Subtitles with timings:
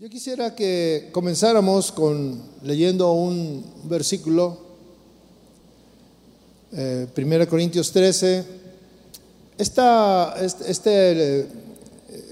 [0.00, 4.56] Yo quisiera que comenzáramos con leyendo un versículo,
[6.72, 8.42] eh, 1 Corintios 13.
[9.58, 10.36] Esta,
[10.66, 11.46] este,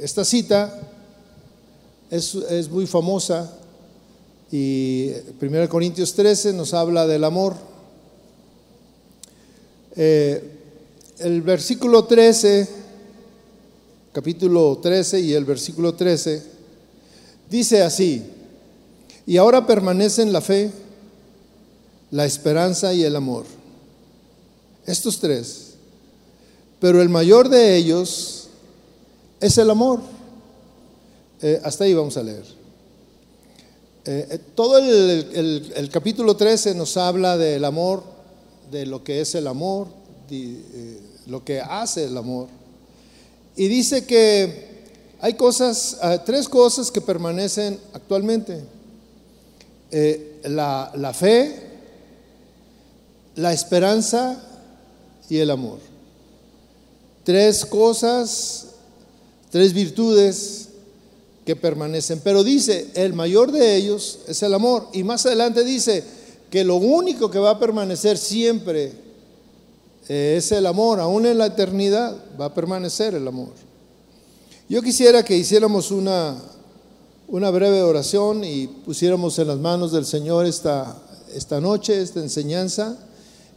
[0.01, 0.81] esta cita
[2.11, 3.53] es, es, muy famosa
[4.51, 7.55] y 1 Corintios 13 nos habla del amor.
[9.95, 10.43] Eh,
[11.19, 12.67] el versículo 13,
[14.15, 16.58] capítulo 13 y el versículo 13
[17.51, 18.23] Dice así,
[19.27, 20.71] y ahora permanecen la fe,
[22.11, 23.45] la esperanza y el amor.
[24.87, 25.75] Estos tres.
[26.81, 28.49] Pero el mayor de ellos
[29.41, 30.01] es el amor.
[31.43, 32.45] Eh, hasta ahí vamos a leer.
[34.05, 38.03] Eh, eh, todo el, capítulo 13 nos habla del amor,
[38.71, 39.89] de lo que es el amor,
[40.31, 42.49] de, lo que hace el amor.
[43.57, 44.68] Y dice que
[45.21, 48.63] hay cosas, ah, tres cosas que permanecen actualmente.
[49.91, 51.69] Eh, la, la fe,
[53.37, 54.41] la esperanza
[55.29, 55.79] y el amor.
[57.25, 58.67] Tres cosas,
[59.51, 60.69] tres virtudes
[61.45, 62.21] que permanecen.
[62.23, 64.89] Pero dice, el mayor de ellos es el amor.
[64.93, 66.05] Y más adelante dice
[66.51, 68.93] que lo único que va a permanecer siempre
[70.09, 71.01] eh, es el amor.
[71.01, 73.68] Aún en la eternidad va a permanecer el amor.
[74.71, 76.37] Yo quisiera que hiciéramos una,
[77.27, 80.95] una breve oración y pusiéramos en las manos del Señor esta,
[81.35, 82.99] esta noche, esta enseñanza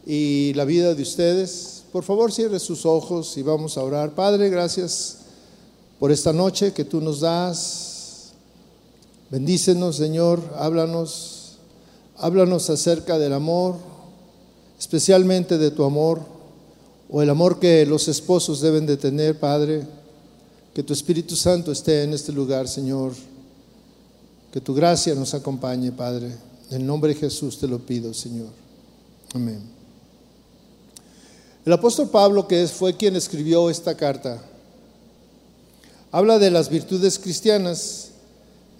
[0.06, 1.84] y la vida de ustedes.
[1.92, 4.12] Por favor, cierre sus ojos y vamos a orar.
[4.12, 5.18] Padre, gracias
[6.00, 8.32] por esta noche que tú nos das.
[9.30, 11.58] Bendícenos, Señor, háblanos,
[12.16, 13.76] háblanos acerca del amor,
[14.80, 16.22] especialmente de tu amor,
[17.10, 20.00] o el amor que los esposos deben de tener, Padre
[20.74, 23.14] que tu Espíritu Santo esté en este lugar, Señor.
[24.52, 26.36] Que tu gracia nos acompañe, Padre.
[26.70, 28.50] En nombre de Jesús te lo pido, Señor.
[29.34, 29.62] Amén.
[31.66, 34.42] El apóstol Pablo, que fue quien escribió esta carta,
[36.12, 38.10] habla de las virtudes cristianas,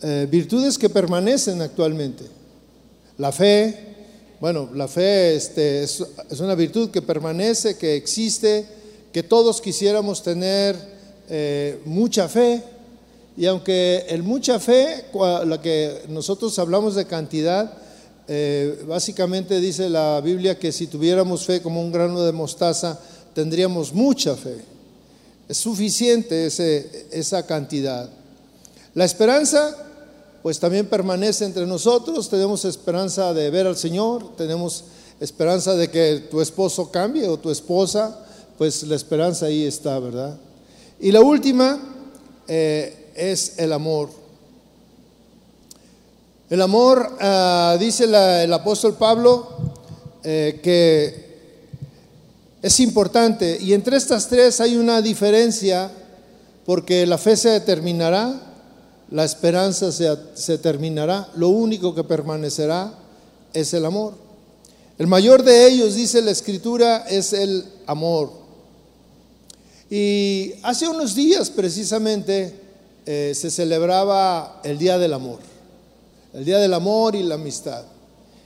[0.02, 2.26] eh, virtudes que permanecen actualmente.
[3.18, 3.78] La fe,
[4.40, 8.66] bueno, la fe este, es, es una virtud que permanece, que existe,
[9.14, 10.91] que todos quisiéramos tener
[11.34, 12.62] eh, mucha fe.
[13.38, 15.06] Y aunque el mucha fe,
[15.46, 17.72] la que nosotros hablamos de cantidad,
[18.28, 23.00] eh, básicamente dice la Biblia que si tuviéramos fe como un grano de mostaza,
[23.34, 24.58] tendríamos mucha fe.
[25.48, 28.10] Es suficiente ese, esa cantidad.
[28.94, 29.74] La esperanza,
[30.44, 32.30] pues también permanece entre nosotros.
[32.30, 34.84] Tenemos esperanza de ver al Señor, tenemos
[35.22, 38.20] esperanza de que tu esposo cambie o tu esposa,
[38.58, 40.38] pues la esperanza ahí está, ¿verdad?
[41.02, 41.80] Y la última
[42.48, 44.10] eh, es el amor.
[46.48, 49.48] El amor, ah, dice el apóstol Pablo,
[50.24, 51.32] eh, que
[52.62, 53.58] es importante.
[53.60, 55.90] Y entre estas tres hay una diferencia
[56.68, 58.40] porque la fe se determinará,
[59.10, 62.94] la esperanza se, se terminará, lo único que permanecerá
[63.54, 64.14] es el amor.
[65.00, 68.41] El mayor de ellos, dice la escritura, es el amor.
[69.94, 72.56] Y hace unos días precisamente
[73.06, 75.40] eh, se celebraba el Día del Amor,
[76.34, 77.84] el Día del Amor y la Amistad.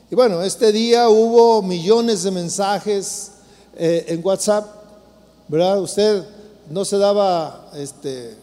[0.10, 3.34] Y bueno, este día hubo millones de mensajes
[3.78, 4.66] eh, en WhatsApp,
[5.48, 5.80] ¿verdad?
[5.82, 6.24] Usted
[6.72, 8.34] no se daba, este,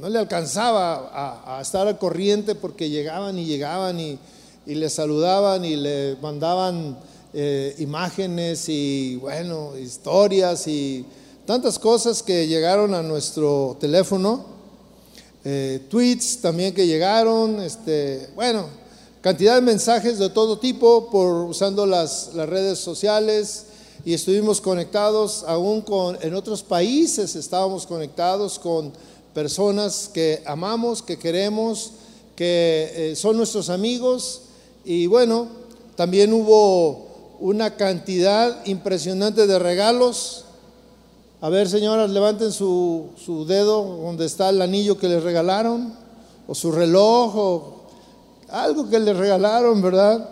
[0.00, 4.18] no le alcanzaba a, estar al corriente porque llegaban y llegaban y,
[4.64, 6.96] le saludaban y le mandaban
[7.34, 11.04] eh, imágenes y, bueno, historias y
[11.46, 14.44] tantas cosas que llegaron a nuestro teléfono,
[15.44, 18.66] eh, tweets también que llegaron, este, bueno,
[19.20, 23.66] cantidad de mensajes de todo tipo por usando las, las redes sociales
[24.04, 28.92] y estuvimos conectados aún con en otros países estábamos conectados con
[29.34, 31.90] personas que amamos, que queremos,
[32.36, 34.42] que eh, son nuestros amigos.
[34.84, 35.48] Y bueno,
[35.96, 40.43] también hubo una cantidad impresionante de regalos
[41.44, 43.12] a ver, señoras, levanten su,
[43.46, 45.94] dedo donde está el anillo que les regalaron,
[46.48, 47.84] o su reloj, o
[48.48, 50.26] algo que les regalaron, ¿verdad?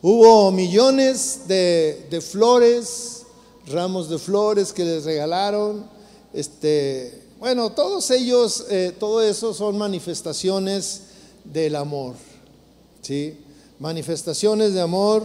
[0.00, 3.22] Hubo millones de, flores,
[3.66, 5.84] ramos de flores que les regalaron.
[6.32, 11.02] Este, bueno, todos ellos, eh, todo eso son manifestaciones
[11.42, 12.14] del amor,
[13.02, 13.40] ¿sí?
[13.80, 15.24] Manifestaciones de amor.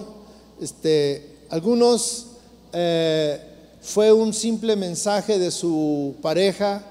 [0.60, 2.26] Este, algunos
[2.74, 3.49] eh,
[3.82, 6.84] fue un simple mensaje de su pareja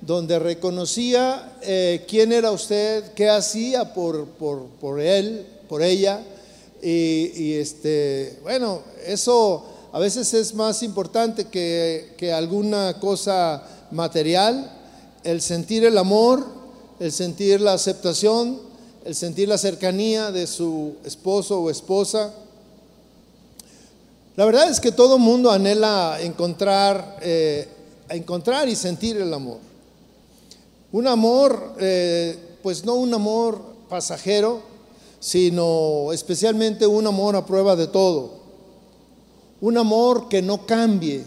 [0.00, 6.22] donde reconocía eh, quién era usted, qué hacía por, por, él, por ella.
[6.82, 14.70] Y, este, bueno, eso a veces es más importante que, que alguna cosa material,
[15.24, 16.46] el sentir el amor,
[17.00, 18.60] el sentir la aceptación,
[19.04, 22.32] el sentir la cercanía de su esposo o esposa.
[24.36, 27.66] La verdad es que todo mundo anhela encontrar, eh,
[28.10, 29.58] encontrar y sentir el amor.
[30.92, 34.60] Un amor, eh, pues no un amor pasajero,
[35.20, 38.34] sino especialmente un amor a prueba de todo.
[39.62, 41.24] Un amor que no cambie,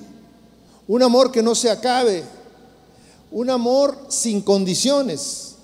[0.88, 2.24] un amor que no se acabe,
[3.32, 5.56] un amor sin condiciones.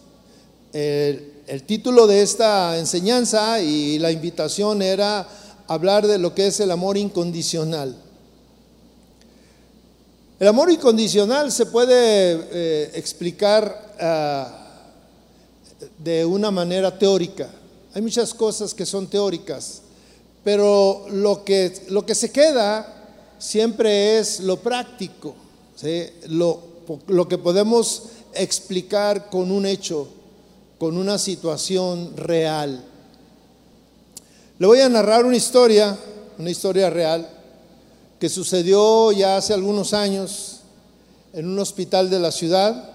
[0.74, 5.28] El, el título de esta enseñanza y la invitación era
[5.68, 7.96] hablar de lo que es el amor incondicional.
[10.40, 14.66] El amor incondicional se puede eh, explicar ah,
[15.98, 17.50] de una manera teórica.
[17.94, 19.82] Hay muchas cosas que son teóricas,
[20.44, 22.94] pero lo que, lo que se queda
[23.40, 25.34] siempre es lo práctico,
[26.28, 26.62] lo,
[27.08, 28.04] lo que podemos
[28.34, 30.08] explicar con un hecho,
[30.78, 32.84] con una situación real.
[34.58, 35.98] Le voy a narrar una historia,
[36.38, 37.28] una historia real,
[38.18, 40.62] que sucedió ya hace algunos años
[41.34, 42.90] en un hospital de la ciudad.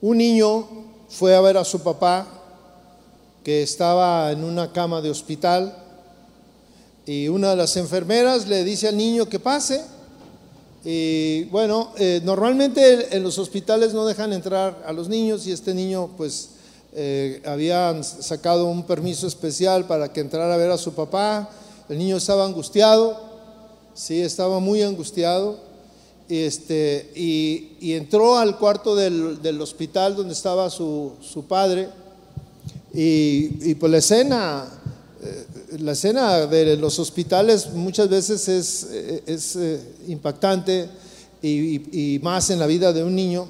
[0.00, 0.66] Un niño
[1.10, 2.26] fue a ver a su papá
[3.44, 5.76] que estaba en una cama de hospital
[7.04, 9.84] y una de las enfermeras le dice al niño que pase.
[10.86, 15.74] Y bueno, eh, normalmente en los hospitales no dejan entrar a los niños y este
[15.74, 16.48] niño pues
[16.94, 21.48] eh, habían sacado un permiso especial para que entrara a ver a su papá.
[21.88, 23.18] El niño estaba angustiado,
[23.94, 25.58] sí, estaba muy angustiado.
[26.28, 31.14] Este, y, entró al cuarto del, hospital donde estaba su,
[31.48, 31.88] padre.
[32.92, 34.68] Y, pues la escena,
[35.22, 35.46] eh,
[35.78, 38.86] la escena de los hospitales muchas veces es,
[39.26, 40.90] es eh, impactante
[41.42, 43.48] y, más en la vida de un niño.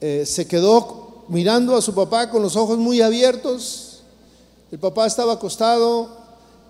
[0.00, 4.00] se quedó mirando a su papá con los ojos muy abiertos.
[4.72, 6.08] El papá estaba acostado,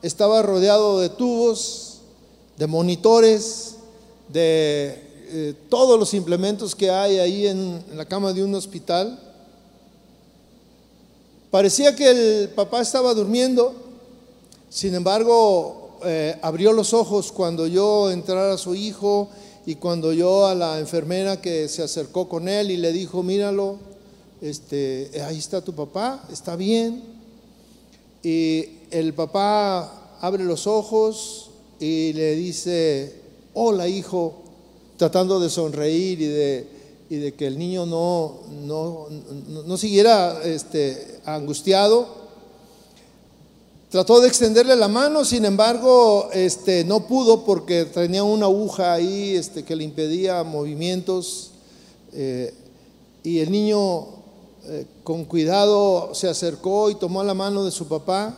[0.03, 1.99] estaba rodeado de tubos,
[2.57, 3.77] de monitores,
[4.29, 9.19] de eh, todos los implementos que hay ahí en, la cama de un hospital.
[11.51, 13.75] Parecía que el papá estaba durmiendo,
[14.69, 19.29] sin embargo, eh, abrió los ojos cuando yo entrara a su hijo
[19.65, 23.79] y cuando yo a la enfermera que se acercó con él y le dijo, míralo,
[24.41, 27.03] este, ahí está tu papá, está bien.
[28.23, 31.51] Y el papá abre los ojos
[31.81, 33.15] y le dice,
[33.55, 34.43] hola hijo,
[34.97, 36.69] tratando de sonreír y de,
[37.11, 39.07] y de que el niño no, no,
[39.67, 42.19] no, siguiera este, angustiado.
[43.91, 49.35] Trató de extenderle la mano, sin embargo, este, no pudo porque tenía una aguja ahí
[49.35, 51.53] este, que le impedía movimientos.
[52.13, 52.53] Eh,
[53.23, 54.18] y el niño
[54.71, 58.37] eh, con cuidado se acercó y tomó la mano de su papá.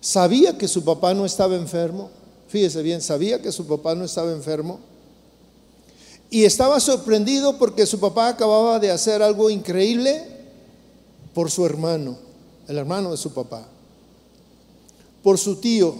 [0.00, 2.10] Sabía que su papá no estaba enfermo.
[2.46, 4.78] Fíjese bien, sabía que su papá no estaba enfermo.
[6.30, 10.24] Y estaba sorprendido porque su papá acababa de hacer algo increíble
[11.34, 12.16] por su hermano,
[12.68, 13.66] el hermano de su papá,
[15.24, 15.94] por su tío.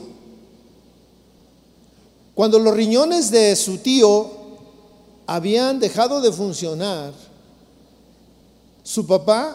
[2.34, 4.30] Cuando los riñones de su tío
[5.26, 7.12] habían dejado de funcionar,
[8.88, 9.54] su papá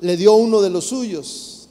[0.00, 1.66] le dio uno de los suyos.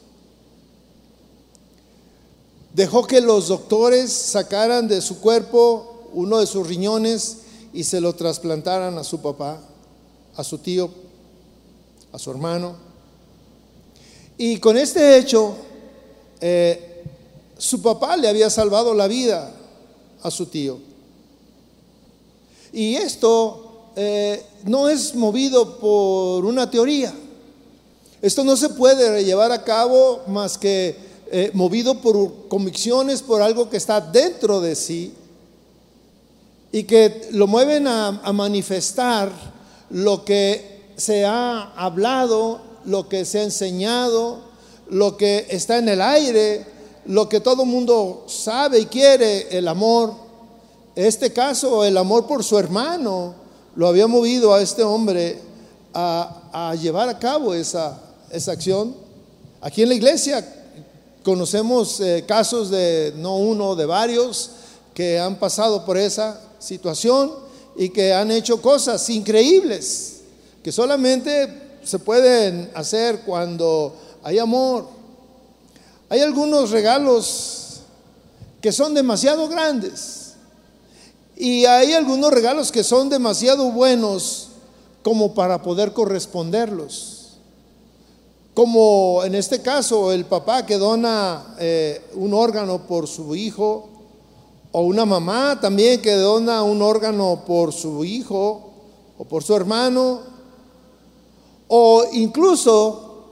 [2.74, 7.38] Dejó que los doctores sacaran de su cuerpo uno de sus riñones
[7.74, 9.62] y se lo trasplantaran a su papá,
[10.36, 10.90] a su tío,
[12.12, 12.76] a su hermano.
[14.36, 15.54] Y con este hecho,
[16.42, 17.04] eh,
[17.56, 19.54] su papá le había salvado la vida
[20.24, 20.80] a su tío.
[22.72, 23.63] Y esto
[23.96, 27.14] eh, no es movido por una teoría.
[28.22, 30.96] Esto no se puede llevar a cabo más que
[31.32, 35.14] eh, movido por convicciones, por algo que está dentro de sí
[36.72, 39.32] y que lo mueven a, manifestar
[39.90, 44.40] lo que se ha hablado, lo que se ha enseñado,
[44.90, 46.66] lo que está en el aire,
[47.06, 50.14] lo que todo mundo sabe y quiere, el amor.
[50.96, 53.36] En este caso, el amor por su hermano,
[53.76, 55.40] lo había movido a este hombre
[55.94, 58.00] a, llevar a cabo esa,
[58.32, 58.96] esa, acción.
[59.62, 60.46] Aquí en la iglesia
[61.24, 64.52] conocemos eh, casos de no uno, de varios
[64.94, 67.32] que han pasado por esa situación
[67.76, 70.22] y que han hecho cosas increíbles
[70.64, 74.88] que solamente se pueden hacer cuando hay amor.
[76.10, 77.82] Hay algunos regalos
[78.62, 80.23] que son demasiado grandes
[81.36, 84.50] y hay algunos regalos que son demasiado buenos
[85.04, 87.38] como para poder corresponderlos.
[88.54, 93.90] Como en este caso el papá que dona eh, un órgano por su hijo,
[94.72, 98.72] o una mamá también que dona un órgano por su hijo
[99.18, 100.22] o por su hermano,
[101.68, 103.24] o incluso,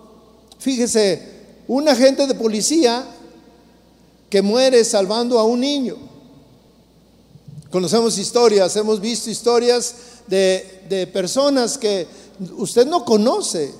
[0.60, 1.32] fíjese,
[1.68, 3.06] un agente de policía
[4.30, 6.11] que muere salvando a un niño.
[7.72, 9.96] Conocemos historias, hemos visto historias
[10.28, 12.06] de, de personas que
[12.58, 13.74] usted no conoce,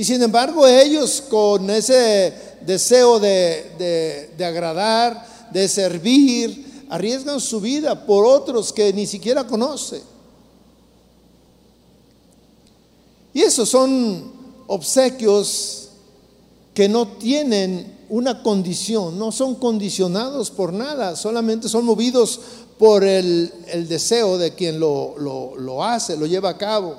[0.00, 8.24] y sin embargo ellos con ese deseo de, agradar, de servir, arriesgan su vida por
[8.24, 10.02] otros que ni siquiera conoce.
[13.34, 14.32] Y esos son
[14.68, 15.90] obsequios
[16.72, 22.40] que no tienen una condición, no son condicionados por nada, solamente son movidos
[22.78, 23.52] por el,
[23.88, 26.96] deseo de quien lo, lo hace, lo lleva a cabo.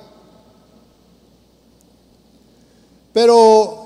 [3.12, 3.82] Pero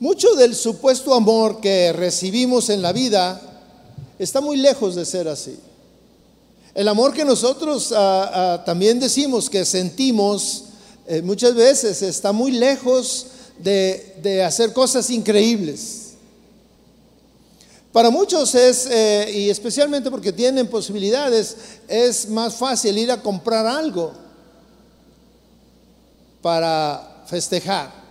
[0.00, 3.40] mucho del supuesto amor que recibimos en la vida
[4.18, 5.58] está muy lejos de ser así.
[6.74, 10.64] El amor que nosotros ah, ah, también decimos que sentimos
[11.06, 13.26] eh, muchas veces está muy lejos
[13.58, 16.14] de, hacer cosas increíbles.
[17.92, 21.56] Para muchos es, eh, y especialmente porque tienen posibilidades,
[21.86, 24.12] es más fácil ir a comprar algo
[26.42, 28.04] para festejar.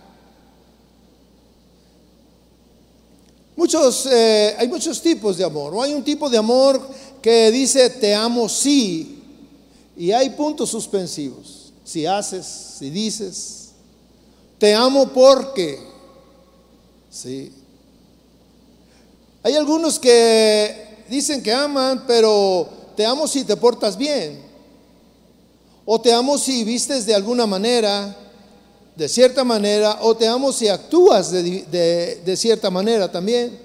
[3.56, 5.74] Muchos, eh, hay muchos tipos de amor.
[5.74, 6.80] O hay un tipo de amor
[7.22, 9.22] que dice te amo sí
[9.96, 11.72] y hay puntos suspensivos.
[11.84, 12.46] Si haces,
[12.78, 13.63] si dices,
[14.58, 15.80] te amo porque,
[17.10, 17.52] sí.
[19.42, 24.42] Hay algunos que dicen que aman, pero te amo si te portas bien.
[25.84, 28.16] O te amo si vistes de alguna manera
[28.96, 33.58] de cierta manera o te amo si actúas de, cierta manera también.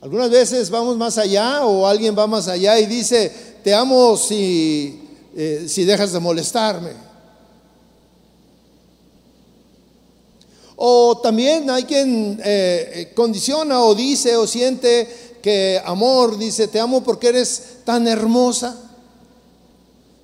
[0.00, 3.32] Algunas veces vamos más allá o alguien va más allá y dice,
[3.64, 5.02] te amo si,
[5.34, 7.05] eh, si dejas de molestarme.
[10.76, 17.02] O también hay quien eh, condiciona o dice o siente que amor, dice, te amo
[17.02, 18.76] porque eres tan hermosa,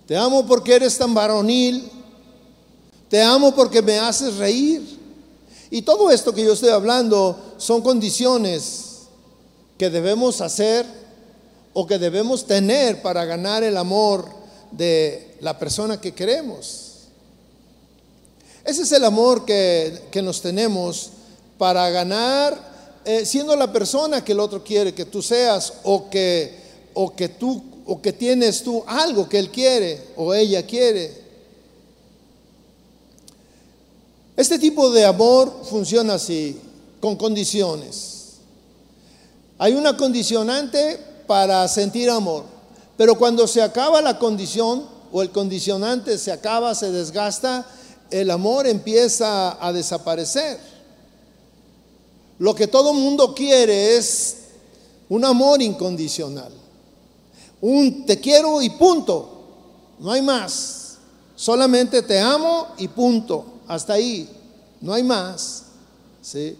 [0.06, 1.90] te amo porque eres tan varonil,
[3.08, 5.00] te amo porque me haces reír.
[5.70, 9.06] Y todo esto que yo estoy hablando son condiciones
[9.78, 10.84] que debemos hacer
[11.72, 14.28] o que debemos tener para ganar el amor
[14.70, 16.81] de la persona que queremos.
[18.64, 21.10] Ese es el amor que, nos tenemos
[21.58, 26.56] para ganar, eh, siendo la persona que el otro quiere que tú seas o que,
[26.94, 31.22] o que tú o que tienes tú algo que él quiere o ella quiere.
[34.36, 36.58] Este tipo de amor funciona así,
[37.00, 38.34] con condiciones.
[39.58, 42.44] Hay una condicionante para sentir amor,
[42.96, 47.66] pero cuando se acaba la condición o el condicionante se acaba, se desgasta,
[48.12, 50.58] el amor empieza a desaparecer.
[52.38, 54.36] Lo que todo mundo quiere es
[55.08, 56.52] un amor incondicional.
[57.60, 59.28] Un te quiero y punto.
[59.98, 60.96] No hay más.
[61.36, 64.28] Solamente te amo y punto hasta ahí,
[64.80, 65.64] no hay más.
[66.20, 66.56] ¿sí?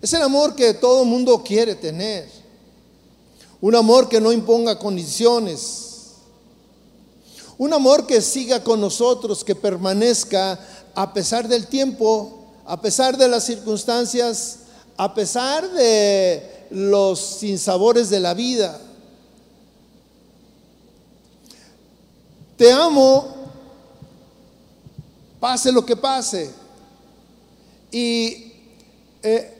[0.00, 2.28] Es el amor que todo mundo quiere tener.
[3.60, 5.87] Un amor que no imponga condiciones.
[7.58, 10.58] Un amor que siga con nosotros, que permanezca
[10.94, 14.60] a pesar del tiempo, a pesar de las circunstancias,
[14.96, 18.80] a pesar de los sinsabores de la vida.
[22.56, 23.38] Te amo
[25.40, 26.50] pase lo que pase.
[27.90, 28.52] Y
[29.22, 29.54] eh,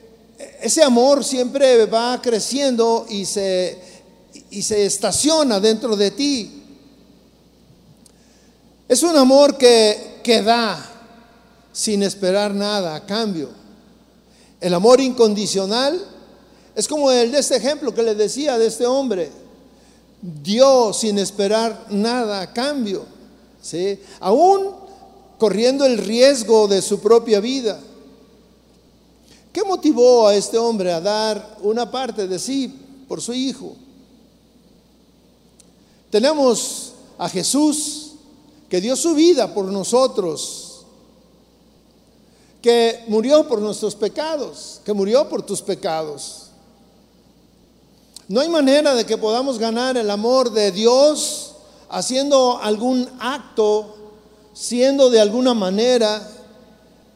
[0.61, 3.79] ese amor siempre va creciendo y se,
[4.51, 6.58] y se estaciona dentro de ti.
[8.89, 10.83] Es un amor que, que da
[11.73, 13.51] sin esperar nada a cambio.
[14.61, 16.03] El amor incondicional
[16.75, 19.31] es como el de este ejemplo que le decía de este hombre.
[20.43, 23.05] Dio sin esperar nada a cambio.
[23.61, 24.01] ¿sí?
[24.21, 24.75] Aún
[25.39, 27.79] corriendo el riesgo de su propia vida.
[29.53, 32.75] ¿Qué motivó a este hombre a dar una parte de sí
[33.07, 33.77] por su hijo?
[36.11, 38.08] Tenemos a Jesús
[38.69, 40.85] que dio su vida por nosotros,
[42.61, 46.49] que murió por nuestros pecados, que murió por tus pecados.
[48.29, 51.55] No hay manera de que podamos ganar el amor de Dios
[51.89, 53.95] haciendo algún acto,
[54.53, 56.29] siendo de alguna manera,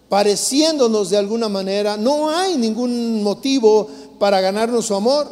[0.08, 1.98] pareciéndonos de alguna manera.
[1.98, 5.28] No hay ningún motivo para ganarnos su amor.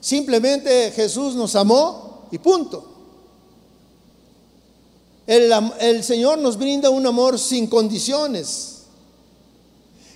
[0.00, 2.89] Simplemente Jesús nos amó y punto.
[5.30, 8.78] El, Señor nos brinda un amor sin condiciones.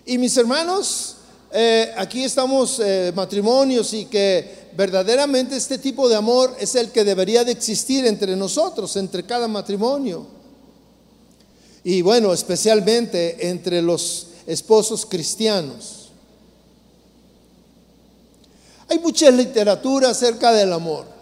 [0.04, 1.18] Y mis hermanos,
[1.52, 7.04] eh, aquí estamos eh, matrimonios y que verdaderamente este tipo de amor es el que
[7.04, 10.26] debería de existir entre nosotros, entre cada matrimonio.
[11.84, 16.08] Y bueno, especialmente entre los esposos cristianos.
[18.88, 21.13] Hay mucha literatura acerca del amor.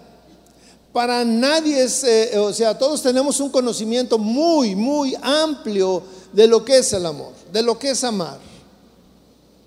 [0.93, 6.63] Para nadie es, eh, o sea, todos tenemos un conocimiento muy, muy amplio de lo
[6.63, 8.39] que es el amor, de lo que es amar.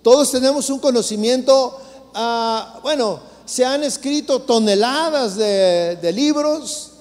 [0.03, 1.79] Todos tenemos un conocimiento,
[2.13, 6.91] ah, bueno, se han escrito toneladas de, libros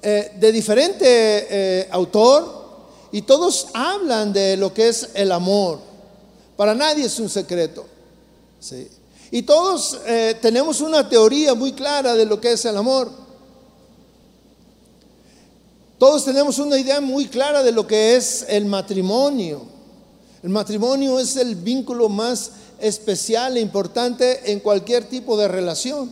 [0.00, 2.62] eh, de diferente eh, autor
[3.10, 5.80] y todos hablan de lo que es el amor.
[6.56, 7.84] Para nadie es un secreto.
[9.32, 9.98] Y todos
[10.40, 13.21] tenemos una teoría muy clara de lo que es el amor.
[16.02, 19.62] Todos tenemos una idea muy clara de lo que es el matrimonio.
[20.42, 26.10] El matrimonio es el vínculo más especial e importante en cualquier tipo de relación.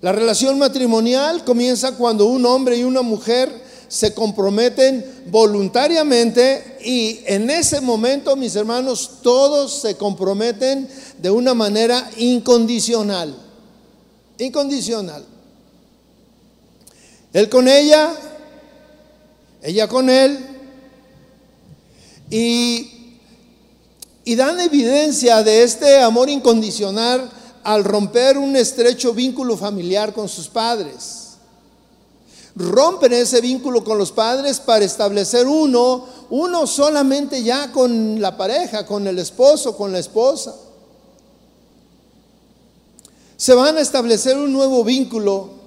[0.00, 3.50] La relación matrimonial comienza cuando un hombre y una mujer
[3.88, 10.88] se comprometen voluntariamente y en ese momento, mis hermanos, todos se comprometen
[11.20, 13.34] de una manera incondicional.
[14.38, 15.24] Incondicional.
[17.32, 18.14] Él con ella,
[19.62, 20.38] ella con él,
[22.30, 23.18] y,
[24.24, 27.30] y dan evidencia de este amor incondicional
[27.64, 31.24] al romper un estrecho vínculo familiar con sus padres.
[32.54, 38.84] Rompen ese vínculo con los padres para establecer uno, uno solamente ya con la pareja,
[38.84, 40.56] con el esposo, con la esposa.
[43.36, 45.57] Se van a establecer un nuevo vínculo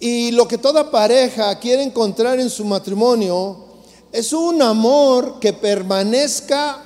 [0.00, 3.64] y lo que toda pareja quiere encontrar en su matrimonio
[4.12, 6.82] es un amor que permanezca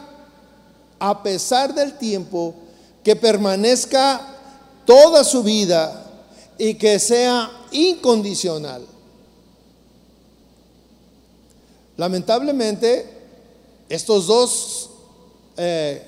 [0.99, 2.55] a pesar del tiempo,
[3.03, 4.21] que permanezca
[4.87, 6.11] toda su vida
[6.57, 8.87] y que sea incondicional.
[11.97, 13.07] Lamentablemente,
[13.89, 14.91] estos dos
[15.57, 16.03] eh,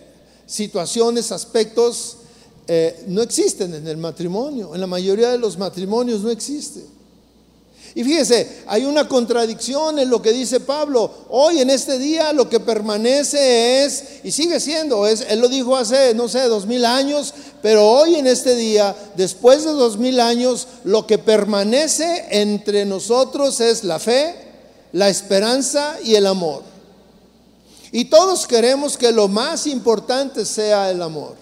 [0.47, 2.19] situaciones, aspectos,
[2.67, 4.75] eh, no existen en el matrimonio.
[4.75, 6.94] En la mayoría de los matrimonios no existen.
[7.97, 11.11] Y fíjese, hay una contradicción en lo que dice Pablo.
[11.29, 15.77] Hoy en este día lo que permanece es, y sigue siendo, es, él lo dijo
[15.77, 20.19] hace, no sé, dos mil años, pero hoy en este día, después de dos mil
[20.19, 24.35] años, lo que permanece entre nosotros es la fe,
[24.91, 26.63] la esperanza y el amor.
[27.93, 31.37] Y todos queremos que lo más importante sea el amor.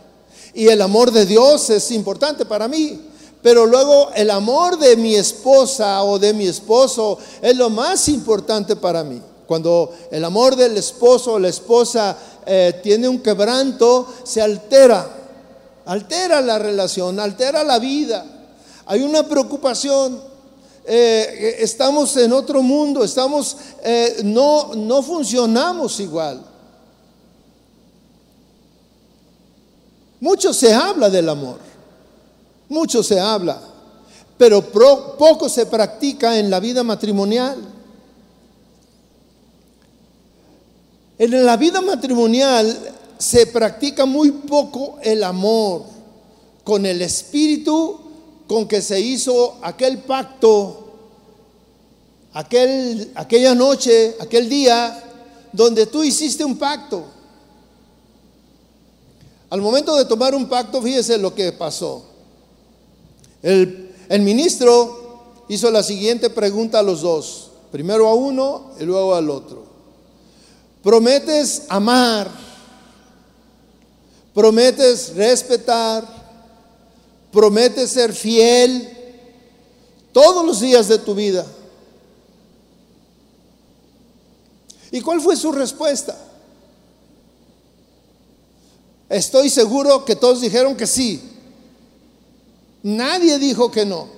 [0.52, 3.00] Y el amor de Dios es importante para mí.
[3.42, 8.76] Pero luego el amor de mi esposa o de mi esposo es lo más importante
[8.76, 9.20] para mí.
[9.46, 15.08] Cuando el amor del esposo o la esposa eh, tiene un quebranto, se altera,
[15.86, 18.24] altera la relación, altera la vida.
[18.86, 20.20] Hay una preocupación.
[20.84, 26.44] Eh, estamos en otro mundo, estamos, eh, no, no funcionamos igual.
[30.20, 31.71] Mucho se habla del amor.
[32.68, 33.60] Mucho se habla,
[34.38, 37.58] pero poco se practica en la vida matrimonial.
[41.18, 42.76] En la vida matrimonial
[43.18, 45.84] se practica muy poco el amor
[46.64, 48.00] con el espíritu
[48.46, 50.92] con que se hizo aquel pacto,
[52.32, 55.02] aquel, aquella noche, aquel día,
[55.52, 57.04] donde tú hiciste un pacto.
[59.48, 62.11] Al momento de tomar un pacto, fíjese lo que pasó.
[63.42, 69.28] El, ministro hizo la siguiente pregunta a los dos, primero a uno y luego al
[69.30, 69.64] otro.
[70.82, 72.30] ¿Prometes amar?
[74.32, 76.22] ¿Prometes respetar?
[77.32, 78.88] ¿Prometes ser fiel
[80.12, 81.44] todos los días de tu vida?
[84.90, 86.16] ¿Y cuál fue su respuesta?
[89.08, 91.31] Estoy seguro que todos dijeron que sí.
[92.82, 94.08] Nadie dijo que no.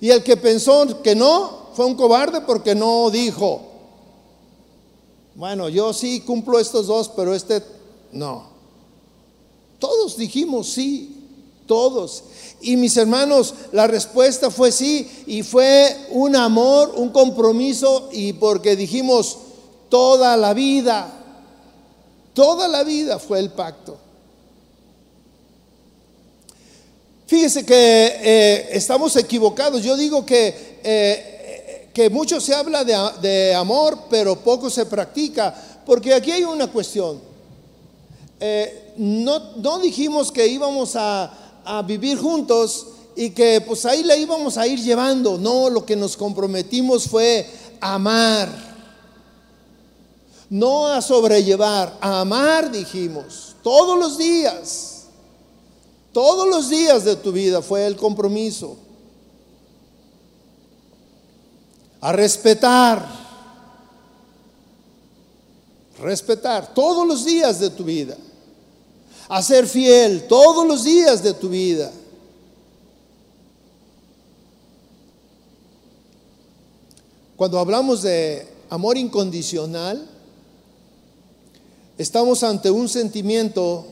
[0.00, 3.62] Y el que pensó que no, fue un cobarde porque no dijo.
[5.34, 7.62] Bueno, yo sí cumplo estos dos, pero este
[8.12, 8.50] no.
[9.78, 11.20] Todos dijimos sí,
[11.66, 12.24] todos.
[12.60, 18.76] Y mis hermanos, la respuesta fue sí, y fue un amor, un compromiso, y porque
[18.76, 19.38] dijimos
[19.88, 21.10] toda la vida,
[22.34, 23.96] toda la vida fue el pacto.
[27.30, 29.84] Fíjese que eh, estamos equivocados.
[29.84, 35.54] Yo digo que, eh, que mucho se habla de, amor, pero poco se practica,
[35.86, 37.20] porque aquí hay una cuestión.
[38.40, 41.32] Eh, no, no, dijimos que íbamos a,
[41.64, 45.38] a vivir juntos y que pues ahí le íbamos a ir llevando.
[45.38, 47.48] No, lo que nos comprometimos fue
[47.80, 48.48] amar.
[50.48, 54.99] No a sobrellevar, a amar dijimos, todos los días.
[56.12, 58.76] Todos los días de tu vida fue el compromiso.
[62.00, 63.06] A respetar.
[66.00, 68.16] Respetar todos los días de tu vida.
[69.28, 71.92] A ser fiel todos los días de tu vida.
[77.36, 80.06] Cuando hablamos de amor incondicional,
[81.96, 83.86] estamos ante un sentimiento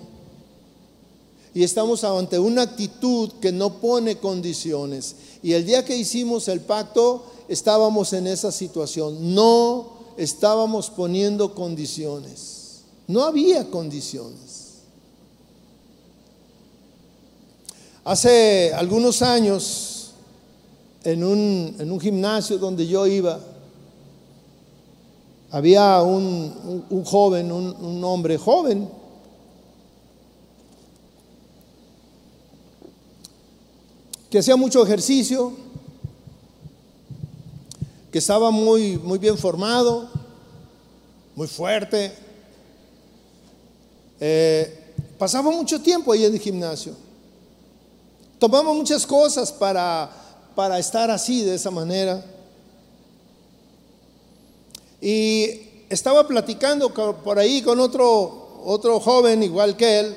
[1.54, 5.16] y estamos ante una actitud que no pone condiciones.
[5.42, 9.34] Y el día que hicimos el pacto estábamos en esa situación.
[9.34, 12.82] No estábamos poniendo condiciones.
[13.06, 14.58] No había condiciones.
[18.04, 20.12] Hace algunos años,
[21.04, 23.38] en un, gimnasio donde yo iba,
[25.50, 28.88] había un, joven, un hombre joven,
[34.30, 35.52] que hacía mucho ejercicio,
[38.12, 40.08] que estaba muy, muy bien formado,
[41.34, 42.12] muy fuerte.
[44.20, 46.94] Eh, pasaba mucho tiempo ahí en el gimnasio.
[48.38, 50.10] Tomaba muchas cosas para,
[50.54, 52.24] para estar así, de esa manera.
[55.00, 60.16] Y estaba platicando por ahí con otro, otro joven igual que él,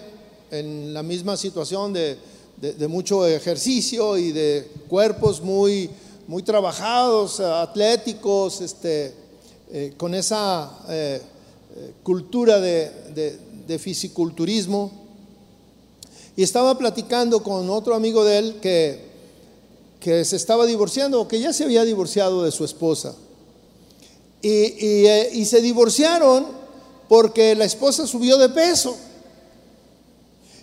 [0.52, 2.18] en la misma situación de,
[2.62, 5.90] de, mucho ejercicio y de cuerpos muy,
[6.28, 9.16] muy trabajados, atléticos, este,
[9.72, 11.22] eh, con esa eh,
[11.76, 12.92] eh, cultura de,
[13.68, 14.92] de, fisiculturismo.
[16.36, 19.06] Y estaba platicando con otro amigo de él que,
[20.00, 23.16] que se estaba divorciando o que ya se había divorciado de su esposa.
[24.42, 26.48] Y, y se divorciaron
[27.08, 28.96] porque la esposa subió de peso.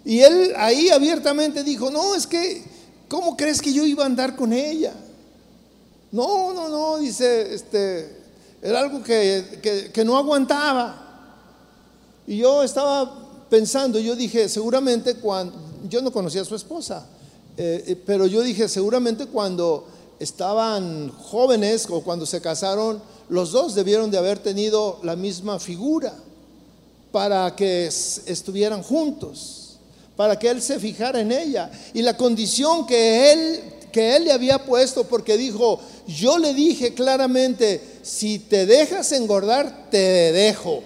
[0.09, 2.65] Y él ahí abiertamente dijo, no, es que,
[3.11, 4.95] ¿cómo crees que yo iba a andar con ella?
[6.11, 8.17] No, no, no, dice, este,
[8.63, 11.37] era algo que, no aguantaba.
[12.27, 15.55] Y yo estaba pensando, yo dije, seguramente cuando,
[15.91, 17.07] yo no conocía a su esposa,
[17.59, 23.75] eh, eh, pero yo dije, seguramente cuando estaban jóvenes o cuando se casaron, los dos
[23.75, 26.15] debieron de haber tenido la misma figura
[27.13, 29.68] para que estuvieran juntos
[30.19, 31.71] para que él se fijara en ella.
[31.95, 33.61] Y la condición que él,
[33.93, 35.79] que él le había puesto, porque dijo,
[36.09, 40.83] yo le dije claramente, si te dejas engordar, te dejo.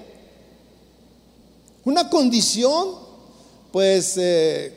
[1.87, 2.90] Una condición,
[3.73, 4.71] pues, eh,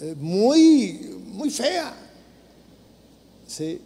[0.00, 1.94] eh, muy, muy fea.
[3.46, 3.82] ¿sí?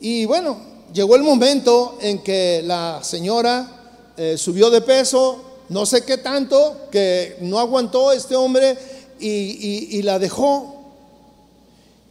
[0.00, 0.58] Y bueno,
[0.92, 6.88] llegó el momento en que la señora eh, subió de peso, no sé qué tanto,
[6.90, 8.76] que no aguantó este hombre
[9.20, 10.74] y, la dejó.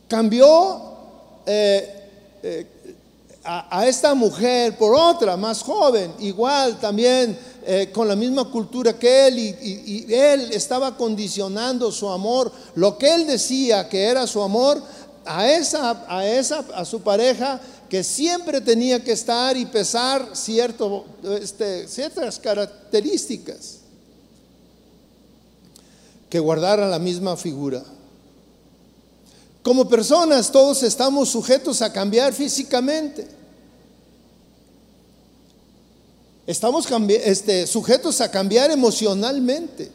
[0.08, 0.82] Cambió
[1.46, 2.10] eh,
[2.42, 2.68] eh,
[3.44, 9.28] a, esta mujer por otra, más joven, igual también eh, con la misma cultura que
[9.28, 14.42] él, y, y él estaba condicionando su amor, lo que él decía que era su
[14.42, 14.82] amor,
[15.26, 20.34] a esa, a esa, a su pareja, que siempre tenía que estar y pesar
[21.42, 23.80] este, ciertas características
[26.30, 27.84] que guardaran la misma figura.
[29.64, 33.28] Como personas todos estamos sujetos a cambiar físicamente.
[36.46, 36.88] Estamos
[37.24, 39.92] este, sujetos a cambiar emocionalmente.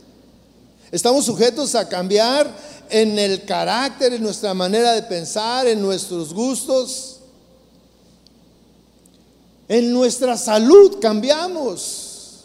[0.90, 2.54] Estamos sujetos a cambiar
[2.90, 7.13] en el carácter, en nuestra manera de pensar, en nuestros gustos.
[9.68, 12.44] En nuestra salud cambiamos.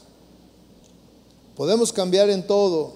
[1.55, 2.93] Podemos cambiar en todo.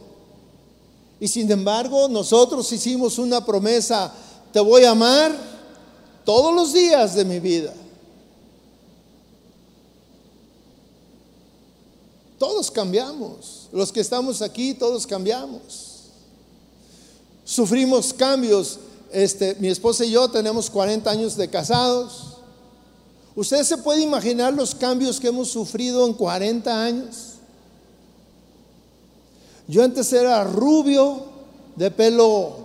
[1.19, 4.13] Y sin embargo, nosotros hicimos una promesa
[4.53, 5.36] te voy a amar
[6.23, 7.73] todos los días de mi vida.
[12.38, 13.67] Todos cambiamos.
[13.71, 16.03] Los que estamos aquí, todos cambiamos.
[17.43, 18.79] Sufrimos cambios.
[19.12, 22.32] Este, mi esposa y yo tenemos 40 años de casados.
[23.35, 27.33] ¿Usted se puede imaginar los cambios que hemos sufrido en 40 años?
[29.67, 31.33] Yo antes era rubio,
[31.75, 32.57] de pelo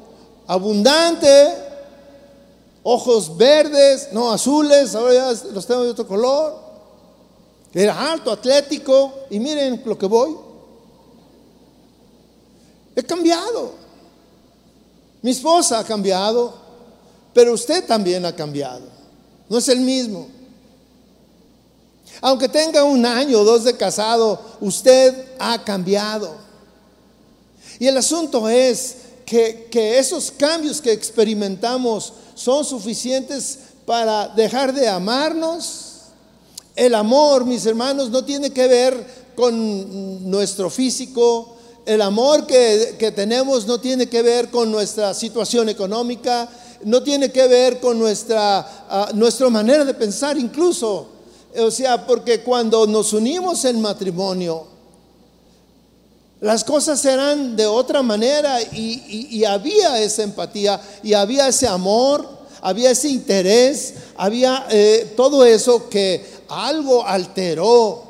[0.47, 1.55] abundante,
[2.83, 6.69] ojos verdes, no azules, ahora ya los tengo de otro color.
[7.73, 10.37] Era alto, atlético, y miren lo que voy.
[12.97, 13.73] He cambiado.
[15.23, 16.55] Mi esposa ha cambiado,
[17.33, 18.87] pero usted también ha cambiado.
[19.49, 20.38] No es el mismo.
[22.21, 26.35] Aunque tenga un año o dos de casado, usted ha cambiado.
[27.79, 35.85] Y el asunto es que, esos cambios que experimentamos son suficientes para dejar de amarnos.
[36.75, 41.57] El amor, mis hermanos, no tiene que ver con nuestro físico.
[41.85, 46.49] El amor que, tenemos no tiene que ver con nuestra situación económica,
[46.85, 51.18] no tiene que ver con nuestra, uh, nuestra manera de pensar incluso.
[51.61, 54.67] O sea, porque cuando nos unimos en matrimonio,
[56.41, 62.29] las cosas eran de otra manera y, había esa empatía y había ese amor,
[62.61, 68.05] había ese interés, había eh, todo eso que algo alteró,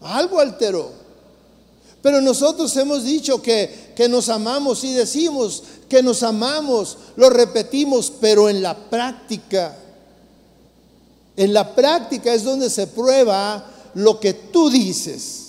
[0.00, 0.90] algo alteró.
[2.02, 8.12] Pero nosotros hemos dicho que, que nos amamos y decimos que nos amamos, lo repetimos,
[8.20, 9.76] pero en la práctica
[11.36, 15.42] en la práctica es donde se prueba lo que tú dices.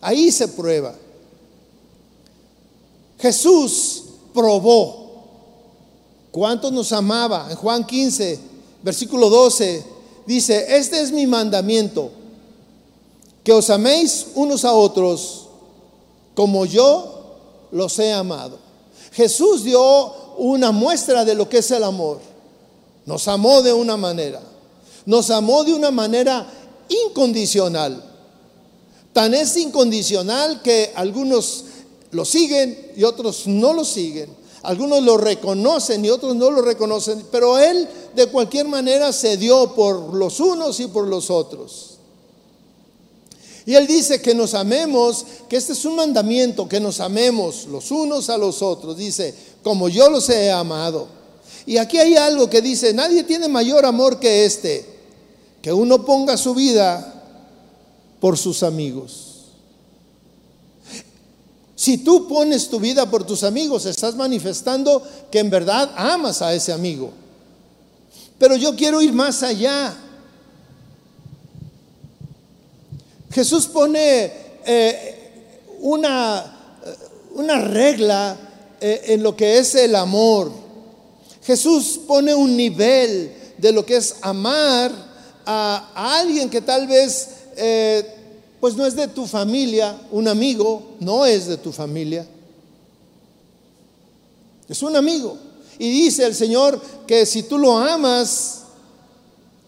[0.00, 0.94] Ahí se prueba.
[3.18, 5.24] Jesús probó
[6.30, 7.48] cuánto nos amaba.
[7.50, 8.38] En Juan 15,
[8.82, 9.84] versículo 12,
[10.26, 12.10] dice, este es mi mandamiento,
[13.42, 15.46] que os améis unos a otros
[16.34, 17.36] como yo
[17.70, 18.58] los he amado.
[19.12, 22.20] Jesús dio una muestra de lo que es el amor.
[23.06, 24.40] Nos amó de una manera.
[25.06, 26.46] Nos amó de una manera
[26.88, 28.02] incondicional.
[29.12, 31.64] Tan es incondicional que algunos
[32.10, 34.28] lo siguen y otros no lo siguen.
[34.62, 37.86] Algunos lo reconocen y otros no lo reconocen, pero Él
[38.16, 41.98] de cualquier manera se dio por los unos y por los otros.
[43.66, 47.90] Y Él dice que nos amemos, que este es un mandamiento, que nos amemos los
[47.90, 48.96] unos a los otros.
[48.96, 51.08] Dice, como yo los he amado.
[51.66, 54.93] Y aquí hay algo que dice, nadie tiene mayor amor que este,
[55.64, 57.22] que uno ponga su vida
[58.20, 59.46] por sus amigos.
[61.74, 66.52] Si tú pones tu vida por tus amigos, estás manifestando que en verdad amas a
[66.52, 67.12] ese amigo.
[68.38, 69.96] Pero yo quiero ir más allá.
[73.30, 74.32] Jesús pone
[74.66, 76.58] eh, una,
[77.36, 78.36] una, regla
[78.82, 80.52] eh, en lo que es el amor.
[81.42, 85.13] Jesús pone un nivel de lo que es amar
[85.46, 88.04] a, alguien que tal vez eh,
[88.60, 92.26] pues no es de tu familia, un amigo no es de tu familia,
[94.68, 95.36] es un amigo.
[95.78, 98.62] Y dice el Señor que si tú lo amas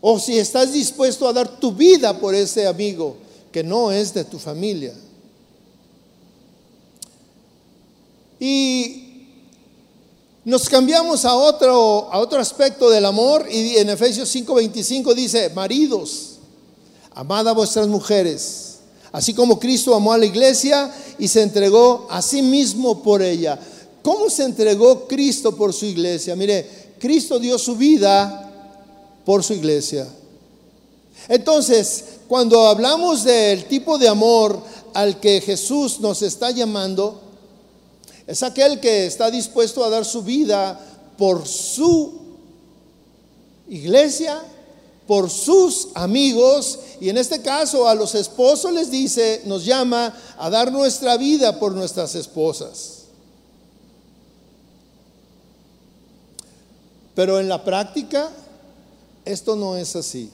[0.01, 3.17] o si estás dispuesto a dar tu vida por ese amigo
[3.51, 4.95] que no es de tu familia.
[8.39, 9.06] Y
[10.47, 16.37] nos cambiamos a otro, a otro aspecto del amor y en Efesios 5:25 dice, maridos,
[17.13, 18.77] amad a vuestras mujeres,
[19.11, 23.59] así como Cristo amó a la iglesia y se entregó a sí mismo por ella.
[24.03, 26.37] ¿Cómo se entregó Cristo por su iglesia?
[26.37, 28.49] Mire, Cristo dio su vida
[29.25, 30.07] por su iglesia.
[31.27, 34.63] Entonces, cuando hablamos del tipo de amor
[34.95, 37.26] al que Jesús nos está llamando,
[38.27, 40.81] es aquel que está dispuesto a dar su vida
[41.17, 42.21] por su
[43.69, 44.43] iglesia,
[45.07, 50.51] por sus amigos, y en este caso a los esposos les dice, nos llama a
[50.51, 53.05] dar nuestra vida por nuestras esposas.
[57.15, 58.31] Pero en la práctica,
[59.25, 60.31] esto no es así.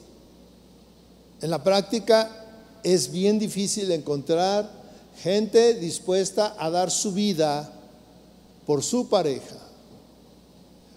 [1.41, 2.29] En la práctica
[2.83, 4.69] es bien difícil encontrar
[5.21, 7.72] gente dispuesta a dar su vida
[8.65, 9.57] por su pareja.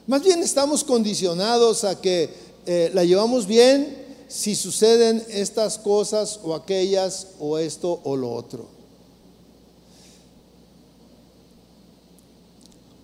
[0.06, 2.30] Más bien estamos condicionados a que
[2.66, 8.66] eh, la llevamos bien si suceden estas cosas o aquellas o esto o lo otro.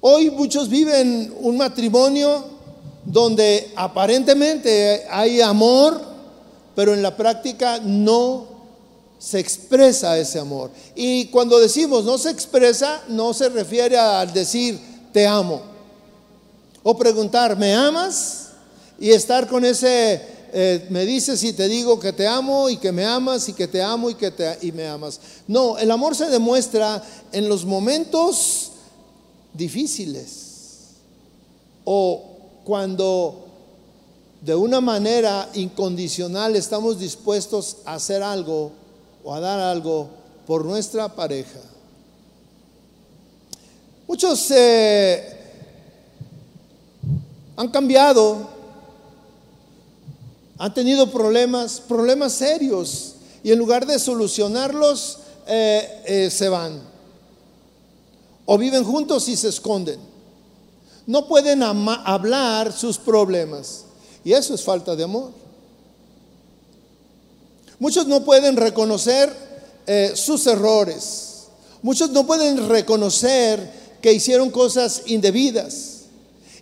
[0.01, 2.45] Hoy muchos viven un matrimonio
[3.05, 6.01] donde aparentemente hay amor,
[6.75, 8.52] pero en la práctica no
[9.23, 10.73] se expresa ese amor.
[10.97, 14.81] Y cuando decimos no se expresa, no se refiere al decir
[15.13, 15.63] te amo.
[16.83, 18.49] O preguntar, ¿me amas?
[18.99, 20.21] Y estar con ese,
[20.53, 23.69] eh, me dices y te digo que te amo y que me amas y que
[23.69, 25.21] te amo y que te, y me amas.
[25.47, 28.73] No, el amor se demuestra en los momentos
[29.55, 30.97] difíciles
[31.85, 32.25] o
[32.65, 33.47] cuando
[34.41, 38.82] de una manera incondicional estamos dispuestos a hacer algo
[39.25, 40.09] o a dar algo
[40.47, 41.61] por nuestra pareja.
[44.07, 45.39] Muchos eh,
[47.57, 48.49] han cambiado,
[50.59, 56.81] han tenido problemas, problemas serios, y en lugar de solucionarlos, eh, eh, se van.
[58.45, 59.99] O viven juntos y se esconden.
[61.07, 63.85] No pueden hablar sus problemas.
[64.25, 65.42] Y eso es falta de amor.
[67.83, 69.29] Muchos no pueden reconocer
[69.89, 71.49] eh, sus errores.
[71.83, 76.03] Muchos no pueden reconocer que hicieron cosas indebidas.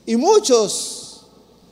[0.06, 1.26] Y muchos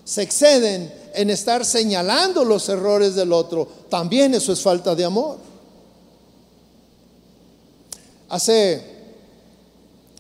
[0.04, 3.66] se exceden en estar señalando los errores del otro.
[3.88, 5.38] También eso es falta de amor.
[8.28, 8.82] Hace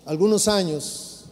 [0.06, 1.24] algunos años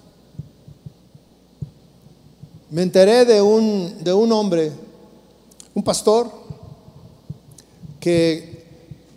[2.69, 4.71] me enteré de un, de un hombre,
[5.73, 6.45] un pastor,
[8.07, 8.63] que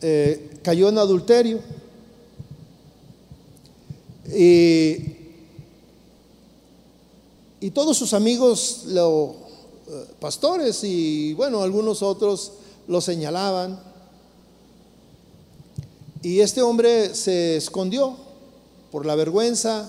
[0.02, 1.60] eh, cayó en adulterio.
[4.36, 4.96] Y,
[7.60, 9.30] y todos sus amigos, los
[9.90, 12.54] eh, pastores y bueno, algunos otros
[12.88, 13.80] lo señalaban.
[16.24, 18.18] Y este hombre se escondió
[18.92, 19.88] por la vergüenza,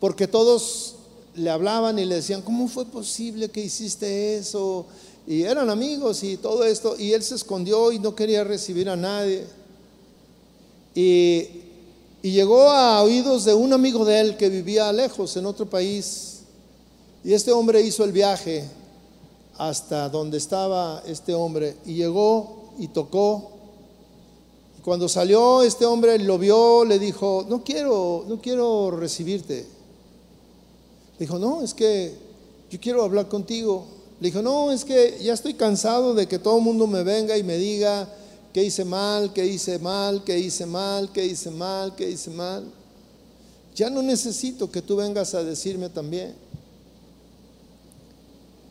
[0.00, 0.96] porque todos
[1.36, 4.86] le hablaban y le decían, ¿cómo fue posible que hiciste eso?
[5.26, 8.96] Y eran amigos y todo esto, y él se escondió y no quería recibir a
[8.96, 9.44] nadie.
[10.94, 11.62] Y,
[12.22, 16.40] llegó a oídos de un amigo de él que vivía lejos, en otro país.
[17.22, 18.68] Y este hombre hizo el viaje
[19.58, 23.50] hasta donde estaba este hombre y llegó y tocó.
[24.78, 29.66] Y cuando salió este hombre lo vio, le dijo, no quiero, no quiero recibirte.
[31.18, 32.14] dijo, no, es que
[32.70, 33.95] yo quiero hablar contigo.
[34.20, 37.36] Le dijo, no, es que ya estoy cansado de que todo el mundo me venga
[37.36, 38.08] y me diga
[38.52, 42.64] que hice mal, que hice mal, que hice mal, que hice mal, que hice mal.
[43.74, 46.34] Ya no necesito que tú vengas a decirme también.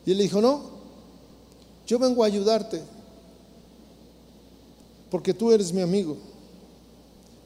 [0.08, 0.62] Y él dijo, no,
[1.86, 2.81] yo vengo a ayudarte,
[5.12, 6.17] porque tú eres mi amigo.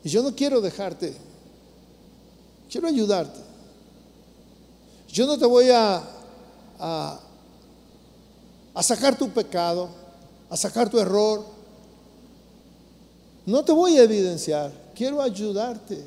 [0.03, 1.13] Y yo no quiero dejarte,
[2.71, 3.41] quiero ayudarte.
[5.09, 6.01] Yo no te voy a,
[6.79, 7.19] a
[8.79, 9.89] a sacar tu pecado,
[10.49, 11.43] a sacar tu error.
[13.45, 16.01] No te voy a evidenciar, quiero ayudarte.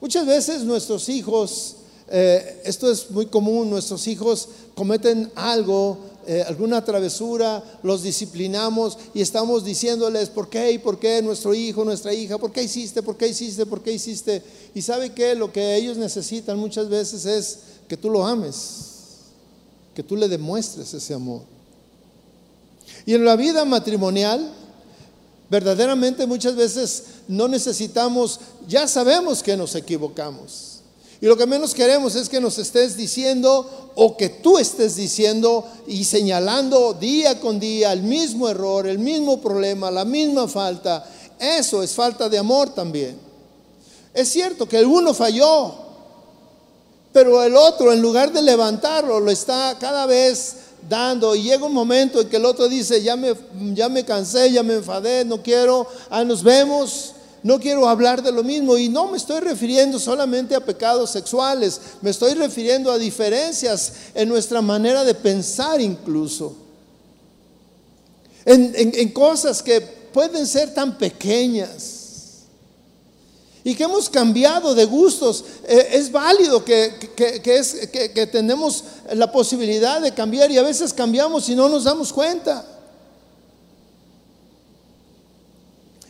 [0.00, 1.76] Muchas veces nuestros hijos,
[2.08, 9.20] eh, esto es muy común, nuestros hijos cometen algo, eh, alguna travesura, los disciplinamos y
[9.20, 13.18] estamos diciéndoles por qué y por qué nuestro hijo, nuestra hija, por qué hiciste, por
[13.18, 14.42] qué hiciste, por qué hiciste.
[14.74, 18.87] Y sabe que lo que ellos necesitan muchas veces es que tú lo ames
[19.98, 21.42] que tú le demuestres ese amor.
[23.04, 24.48] Y en la vida matrimonial,
[25.50, 30.82] verdaderamente muchas veces no necesitamos, ya sabemos que nos equivocamos.
[31.20, 35.66] Y lo que menos queremos es que nos estés diciendo o que tú estés diciendo
[35.88, 41.10] y señalando día con día el mismo error, el mismo problema, la misma falta.
[41.40, 43.18] Eso es falta de amor también.
[44.14, 45.87] Es cierto que el uno falló,
[47.18, 50.54] pero el otro, en lugar de levantarlo, lo está cada vez
[50.88, 51.34] dando.
[51.34, 53.34] Y llega un momento en que el otro dice, ya me,
[53.74, 57.14] ya me cansé, ya me enfadé, no quiero, ah, nos vemos.
[57.42, 61.80] No quiero hablar de lo mismo y no me estoy refiriendo solamente a pecados sexuales,
[62.02, 66.54] me estoy refiriendo a diferencias en nuestra manera de pensar incluso.
[68.44, 71.97] en cosas que pueden ser tan pequeñas
[73.64, 75.44] y que hemos cambiado de gustos.
[75.66, 81.68] Eh, es válido que, tenemos la posibilidad de cambiar y a veces cambiamos y no
[81.68, 82.64] nos damos cuenta.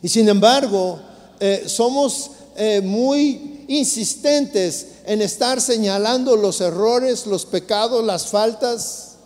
[0.02, 1.00] Y sin embargo,
[1.40, 9.16] eh, somos eh, muy insistentes en estar señalando los errores, los pecados, las faltas.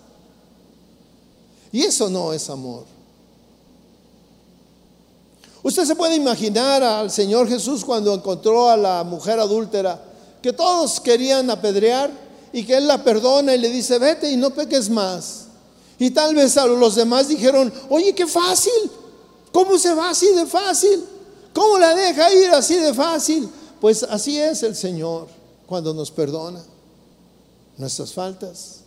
[1.72, 2.84] Y eso no es amor.
[5.62, 10.02] Usted se puede imaginar al Señor Jesús cuando encontró a la mujer adúltera,
[10.42, 12.10] que todos querían apedrear
[12.52, 15.46] y que Él la perdona y le dice, vete y no peques más.
[15.98, 18.90] Y tal vez a los demás dijeron, oye, qué fácil,
[19.52, 21.04] ¿cómo se va así de fácil?
[21.54, 23.48] ¿Cómo la deja ir así de fácil?
[23.80, 25.28] Pues así es el Señor
[25.66, 26.62] cuando nos perdona
[27.76, 28.81] nuestras faltas.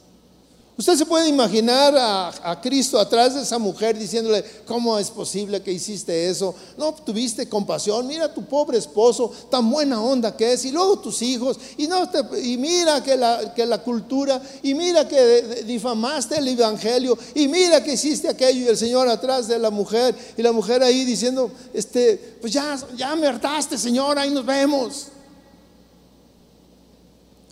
[0.77, 5.71] Usted se puede imaginar a, Cristo atrás de esa mujer diciéndole, ¿cómo es posible que
[5.71, 6.53] hiciste eso?
[6.77, 11.21] No tuviste compasión, mira tu pobre esposo, tan buena onda que es, y luego tus
[11.21, 12.09] hijos, y, no
[12.43, 17.81] y mira que la, que la cultura, y mira que difamaste el Evangelio, y mira
[17.81, 21.51] que hiciste aquello, y el Señor atrás de la mujer, y la mujer ahí diciendo,
[21.73, 25.07] este, pues ya, ya me hartaste, Señor, ahí nos vemos.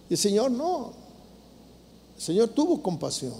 [0.09, 1.02] Y el Señor no,
[2.23, 3.33] Señor tuvo compasión.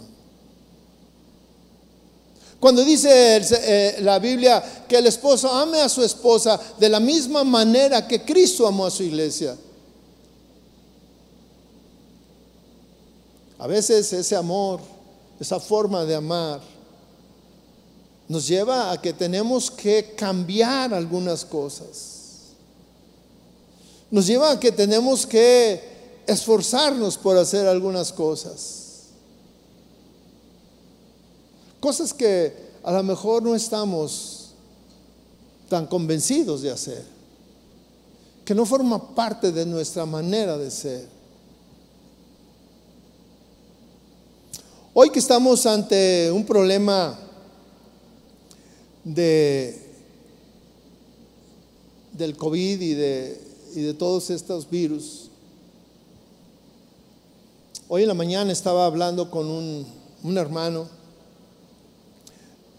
[2.59, 7.45] Cuando dice eh, la Biblia que el esposo ame a su esposa de la misma
[7.45, 9.55] manera que Cristo amó a su iglesia.
[13.57, 14.81] A veces ese amor,
[15.39, 16.59] esa forma de amar,
[18.27, 22.51] nos lleva a que tenemos que cambiar algunas cosas.
[24.11, 25.92] Nos lleva a que tenemos que
[26.27, 28.83] esforzarnos por hacer algunas cosas.
[31.79, 34.51] Cosas que a lo mejor no estamos
[35.69, 37.03] tan convencidos de hacer,
[38.45, 41.07] que no forma parte de nuestra manera de ser.
[44.93, 47.17] Hoy que estamos ante un problema
[49.03, 49.81] de,
[52.11, 53.41] del COVID y de,
[53.75, 55.22] y de todos estos virus,
[57.89, 60.87] Hoy en la mañana estaba hablando con un, hermano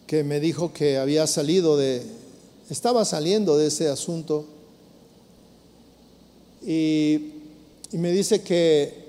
[0.07, 2.03] que me dijo que había salido de,
[2.71, 4.47] estaba saliendo de ese asunto
[6.67, 7.33] y,
[7.93, 9.05] me dice que,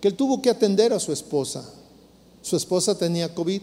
[0.00, 1.64] que él tuvo que atender a su esposa.
[2.42, 3.62] Su esposa tenía COVID.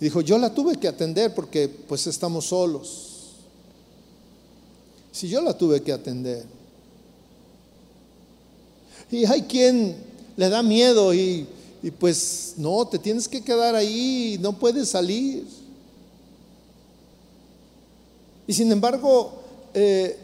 [0.00, 3.32] Y dijo, yo la tuve que atender porque pues estamos solos.
[5.10, 6.61] Si yo la tuve que atender.
[9.12, 9.94] Y hay quien
[10.38, 11.46] le da miedo y,
[11.98, 15.44] pues no, te tienes que quedar ahí, no puedes salir.
[18.46, 19.34] Y sin embargo,
[19.74, 20.18] eh,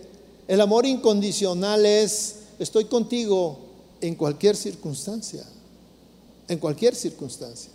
[0.48, 3.58] el amor incondicional es, estoy contigo
[4.00, 5.44] en cualquier circunstancia,
[6.48, 7.70] en cualquier circunstancia.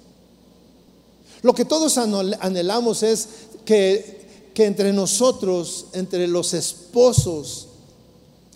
[1.43, 3.27] Lo que todos anhelamos es
[3.65, 7.67] que, que entre nosotros, entre los esposos,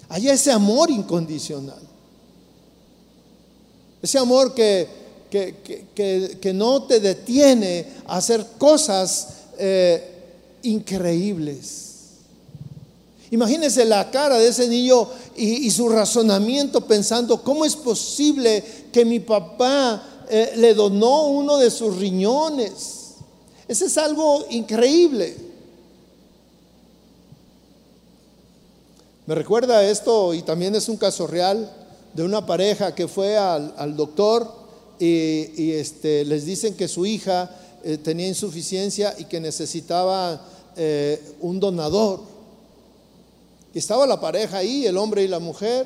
[0.10, 1.87] haya ese amor incondicional.
[4.02, 4.88] Ese amor que,
[5.30, 9.28] que, no te detiene a hacer cosas
[9.58, 10.04] eh,
[10.64, 11.86] increíbles.
[13.32, 19.20] Imagínense la cara de ese niño y, su razonamiento pensando, ¿cómo es posible que mi
[19.20, 23.16] papá eh, le donó uno de sus riñones?
[23.68, 25.36] Ese es algo increíble.
[29.26, 31.70] Me recuerda esto y también es un caso real
[32.18, 34.52] de una pareja que fue al, doctor
[35.00, 40.42] y, este, les dicen que su hija eh, tenía insuficiencia y que necesitaba
[40.76, 42.22] eh, un donador.
[43.72, 45.86] Y estaba la pareja ahí, el hombre y la mujer.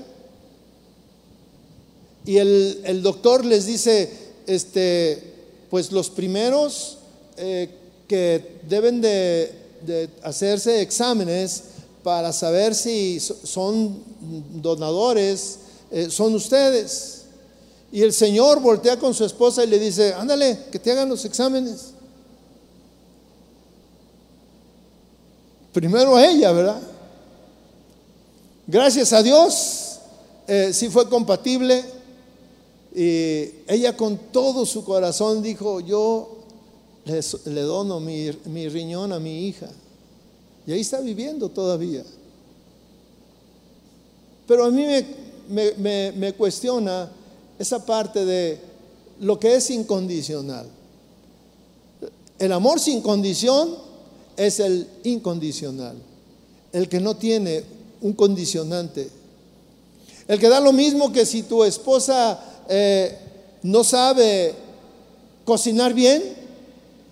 [2.23, 4.09] Y el, doctor les dice,
[4.47, 5.33] este,
[5.69, 6.99] pues los primeros
[7.35, 7.69] eh,
[8.07, 9.51] que deben de,
[9.85, 11.63] de hacerse exámenes
[12.03, 14.01] para saber si son
[14.61, 15.57] donadores
[15.91, 17.25] eh, son ustedes.
[17.91, 21.25] Y el Señor voltea con su esposa y le dice, ándale, que te hagan los
[21.25, 21.91] exámenes.
[25.73, 26.81] Primero a ella, ¿verdad?
[28.65, 29.99] Gracias a Dios,
[30.47, 31.83] eh, sí fue compatible.
[32.95, 36.37] Y ella con todo su corazón dijo, yo
[37.05, 39.69] le, dono mi, mi riñón a mi hija.
[40.65, 42.03] Y ahí está viviendo todavía.
[44.47, 45.05] Pero a mí me,
[45.51, 47.11] me, cuestiona
[47.59, 48.59] esa parte de
[49.19, 50.67] lo que es incondicional.
[52.39, 53.75] El amor sin condición
[54.35, 55.95] es el incondicional,
[56.71, 57.63] el que no tiene
[58.01, 59.09] un condicionante.
[60.27, 63.17] El que da lo mismo que si tu esposa eh,
[63.63, 64.55] no sabe
[65.45, 66.23] cocinar bien,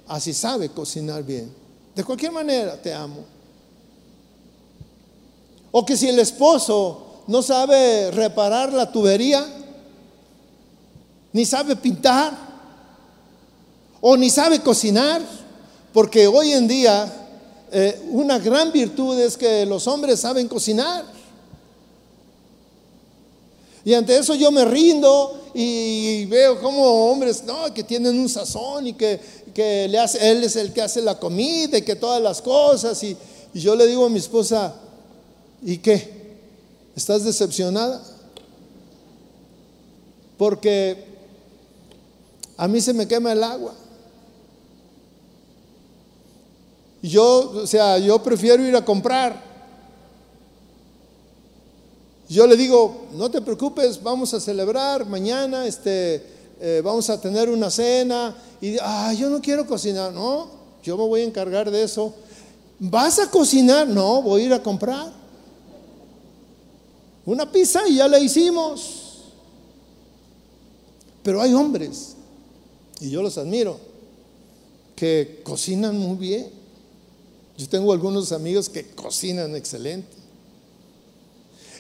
[0.07, 1.51] así sabe cocinar bien.
[1.95, 3.25] De cualquier manera te amo.
[5.71, 9.45] O que si el esposo no sabe reparar la tubería,
[11.31, 12.35] ni sabe pintar,
[14.01, 15.21] o ni sabe cocinar,
[15.93, 17.07] porque hoy en día
[17.71, 21.05] eh, una gran virtud es que los hombres saben cocinar.
[23.85, 28.87] Y ante eso yo me rindo y veo como hombres no, que tienen un sazón
[28.87, 29.19] y que,
[29.53, 33.03] que le hace, él es el que hace la comida y que todas las cosas.
[33.03, 33.15] Y,
[33.53, 34.73] y yo le digo a mi esposa,
[35.61, 36.18] ¿y qué?
[36.99, 38.03] ¿Estás decepcionada?
[40.37, 41.05] Porque
[42.57, 43.73] a mí se me quema el agua.
[47.01, 49.41] Yo, o sea, yo prefiero ir a comprar.
[52.27, 56.21] Yo le digo, no te preocupes, vamos a celebrar mañana, este,
[56.59, 58.35] eh, vamos a tener una cena.
[58.59, 60.11] Y, ah, yo no quiero cocinar.
[60.11, 60.49] No,
[60.83, 62.13] yo me voy a encargar de eso.
[62.77, 63.87] ¿Vas a cocinar?
[63.87, 65.17] No, voy a ir a comprar.
[67.29, 69.19] Una pizza y ya la hicimos.
[71.21, 72.15] Pero hay hombres,
[72.99, 73.79] y yo los admiro,
[74.95, 76.49] que cocinan muy bien.
[77.55, 80.17] Yo tengo algunos amigos que cocinan excelente.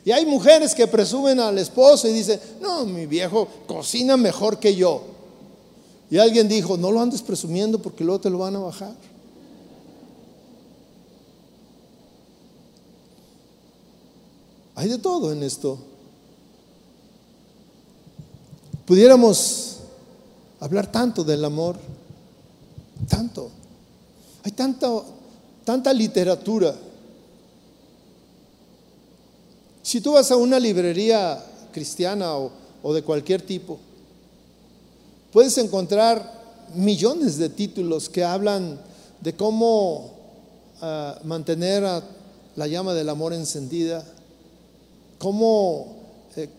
[0.05, 4.75] Y hay mujeres que presumen al esposo y dicen, no, mi viejo cocina mejor que
[4.75, 5.01] yo.
[6.11, 8.93] Y alguien dijo, no lo andes presumiendo porque luego te lo van a bajar.
[14.79, 15.77] Hay de todo en esto.
[18.85, 19.79] Pudiéramos
[20.57, 21.75] hablar tanto del amor,
[23.09, 23.51] tanto.
[24.41, 25.03] Hay tanto,
[25.65, 26.73] tanta literatura.
[29.81, 33.79] Si tú vas a una librería cristiana o, de cualquier tipo,
[35.33, 36.39] puedes encontrar
[36.73, 38.79] millones de títulos que hablan
[39.19, 40.13] de cómo
[40.79, 41.83] ah, mantener
[42.55, 44.05] la llama del amor encendida,
[45.19, 45.97] cómo
[46.35, 46.49] eh,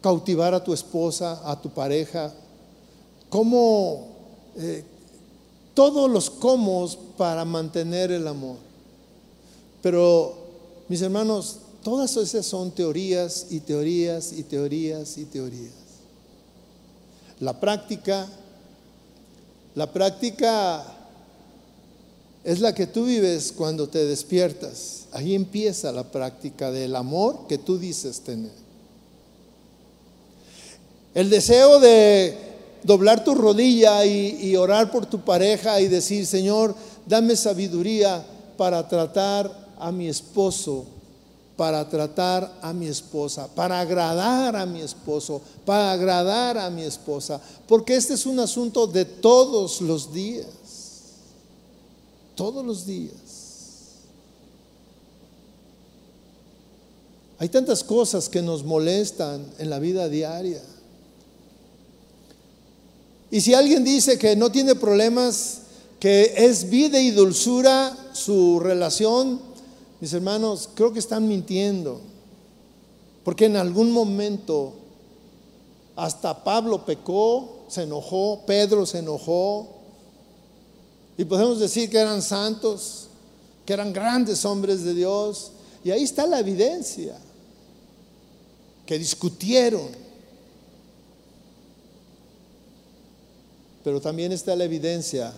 [0.00, 2.32] cautivar a tu esposa, a tu pareja,
[3.28, 4.08] cómo
[4.56, 4.82] eh,
[5.74, 8.56] todos los cómo para mantener el amor.
[9.82, 10.34] Pero,
[10.88, 15.72] mis hermanos, todas esas son teorías y teorías y teorías y teorías.
[17.40, 18.26] La práctica,
[19.74, 20.93] la práctica
[22.44, 25.06] es la que tú vives cuando te despiertas.
[25.12, 28.52] Ahí empieza la práctica del amor que tú dices tener.
[31.14, 32.36] El deseo de
[32.82, 36.74] doblar tu rodilla y, orar por tu pareja y decir, Señor,
[37.06, 38.24] dame sabiduría
[38.56, 40.84] para tratar a mi esposo,
[41.56, 47.40] para tratar a mi esposa, para agradar a mi esposo, para agradar a mi esposa,
[47.66, 50.46] porque este es un asunto de todos los días,
[52.34, 53.44] todos los días.
[57.38, 60.62] Hay tantas cosas que nos molestan en la vida diaria.
[63.30, 65.62] Y si alguien dice que no tiene problemas,
[65.98, 69.40] que es vida y dulzura su relación,
[70.00, 72.00] mis hermanos, creo que están mintiendo.
[73.24, 74.74] Porque en algún momento
[75.96, 79.68] hasta Pablo pecó, se enojó, Pedro se enojó.
[81.16, 83.08] Y podemos decir que eran santos,
[83.64, 85.52] que eran grandes hombres de Dios.
[85.84, 87.16] Y ahí está la evidencia,
[88.86, 90.04] que discutieron
[93.84, 95.32] pero también está la evidencia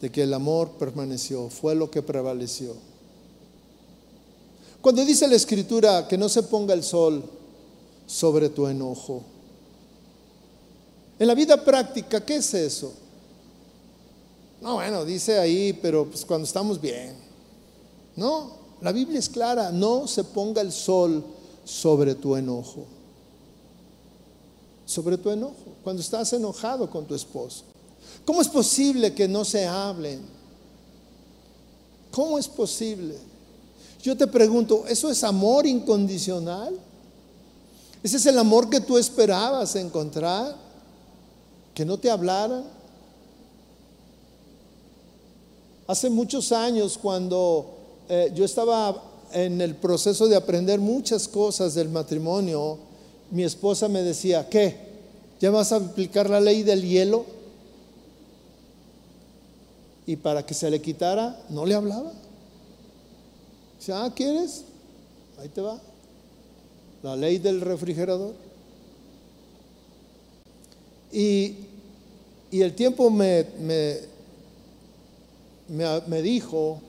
[0.00, 2.74] de que el amor permaneció, fue lo que prevaleció.
[4.80, 7.22] Cuando dice la escritura que no se ponga el sol
[8.06, 9.22] sobre tu enojo,
[11.18, 12.94] en la vida práctica, ¿qué es eso?
[14.64, 17.14] No, bueno, dice ahí, pero pues cuando estamos bien.
[18.16, 21.22] No, la Biblia es clara, no se ponga el sol
[21.66, 22.86] sobre tu enojo.
[24.86, 27.64] Sobre tu enojo, cuando estás enojado con tu esposo.
[28.24, 30.22] ¿Cómo es posible que no se hablen?
[32.10, 33.18] ¿Cómo es posible?
[34.02, 36.74] Yo te pregunto, ¿eso es amor incondicional?
[38.02, 40.56] ¿Ese es el amor que tú esperabas encontrar?
[41.74, 42.64] ¿Que no te hablaran?
[45.86, 47.66] Hace muchos años cuando
[48.08, 52.78] eh, yo estaba en el proceso de aprender muchas cosas del matrimonio,
[53.30, 54.76] mi esposa me decía, ¿qué?
[55.40, 57.26] ¿Ya vas a aplicar la ley del hielo?
[60.06, 62.12] y para que se le quitara, no le hablaba.
[63.78, 64.64] Dice, ah, ¿quieres?
[65.38, 65.80] Ahí te va.
[67.02, 68.34] La ley del refrigerador.
[71.12, 71.56] Y,
[72.50, 73.46] el tiempo me,
[75.68, 76.80] me, dijo,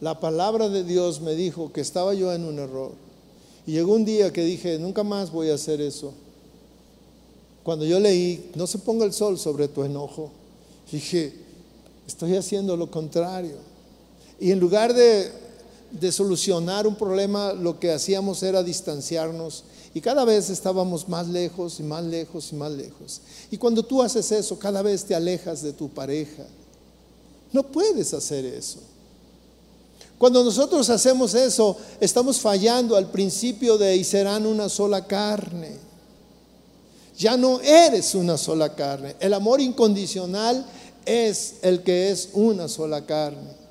[0.00, 2.92] la palabra de Dios me dijo que estaba yo en un error.
[3.66, 6.12] Y llegó un día que dije, nunca más voy a hacer eso.
[7.62, 10.30] Cuando yo leí, no se ponga el sol sobre tu enojo,
[10.90, 11.42] dije,
[12.06, 13.56] Estoy haciendo lo contrario.
[14.40, 15.30] Y en lugar de,
[15.92, 19.64] de solucionar un problema, lo que hacíamos era distanciarnos.
[19.94, 23.20] Y cada vez estábamos más lejos y más lejos y más lejos.
[23.50, 26.44] Y cuando tú haces eso, cada vez te alejas de tu pareja.
[27.52, 28.78] No puedes hacer eso.
[30.18, 35.76] Cuando nosotros hacemos eso, estamos fallando al principio de y serán una sola carne.
[37.18, 39.16] Ya no eres una sola carne.
[39.20, 40.64] El amor incondicional
[41.04, 43.62] es el que es una sola carne.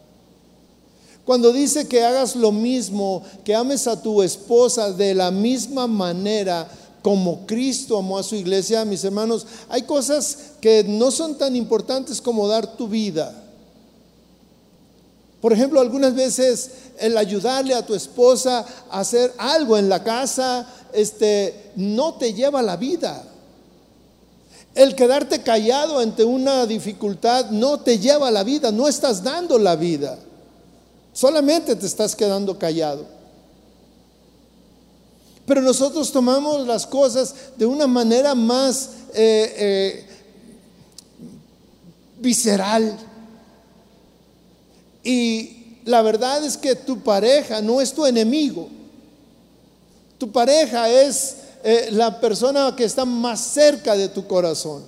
[1.23, 6.69] Cuando dice que hagas lo mismo, que ames a tu esposa de la misma manera
[7.01, 12.21] como Cristo amó a su iglesia, mis hermanos, hay cosas que no son tan importantes
[12.21, 13.40] como dar tu vida.
[15.41, 16.69] Por ejemplo, algunas veces
[16.99, 22.61] el ayudarle a tu esposa a hacer algo en la casa, este, no te lleva
[22.61, 23.23] la vida.
[24.75, 29.75] El quedarte callado ante una dificultad no te lleva la vida, no estás dando la
[29.75, 30.17] vida.
[31.11, 33.05] Solamente te estás quedando callado.
[35.45, 40.05] Pero nosotros tomamos las cosas de una manera más eh, eh,
[42.19, 42.97] visceral.
[45.03, 48.69] Y la verdad es que tu pareja no es tu enemigo.
[50.17, 54.83] Tu pareja es eh, la persona que está más cerca de tu corazón.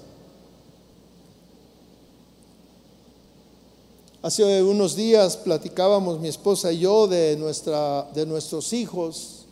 [4.22, 9.44] Hace unos días platicábamos mi esposa y yo de, nuestra, de nuestros hijos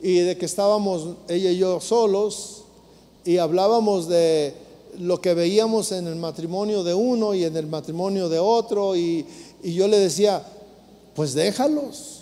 [0.00, 2.62] y de que estábamos ella y yo solos
[3.22, 4.54] y hablábamos de
[4.98, 9.26] lo que veíamos en el matrimonio de uno y en el matrimonio de otro y,
[9.62, 10.42] yo le decía,
[11.14, 12.20] pues déjalos.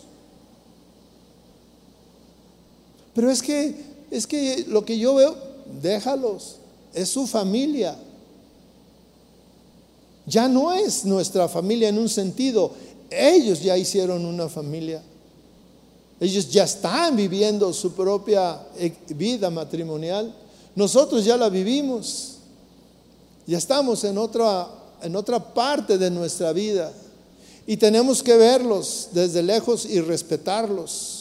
[3.14, 3.74] Pero es que,
[4.10, 5.36] es que lo que yo veo,
[5.80, 6.56] déjalos,
[6.92, 7.96] es su familia.
[10.26, 12.72] Ya no es nuestra familia en un sentido,
[13.10, 15.02] ellos ya hicieron una familia.
[16.20, 20.34] Ellos ya están viviendo su propia eh, vida matrimonial.
[20.74, 22.37] Nosotros ya la vivimos.
[23.48, 24.68] Ya estamos en otra,
[25.00, 26.92] en otra parte de nuestra vida.
[27.66, 31.14] Y tenemos que verlos desde lejos y respetarlos.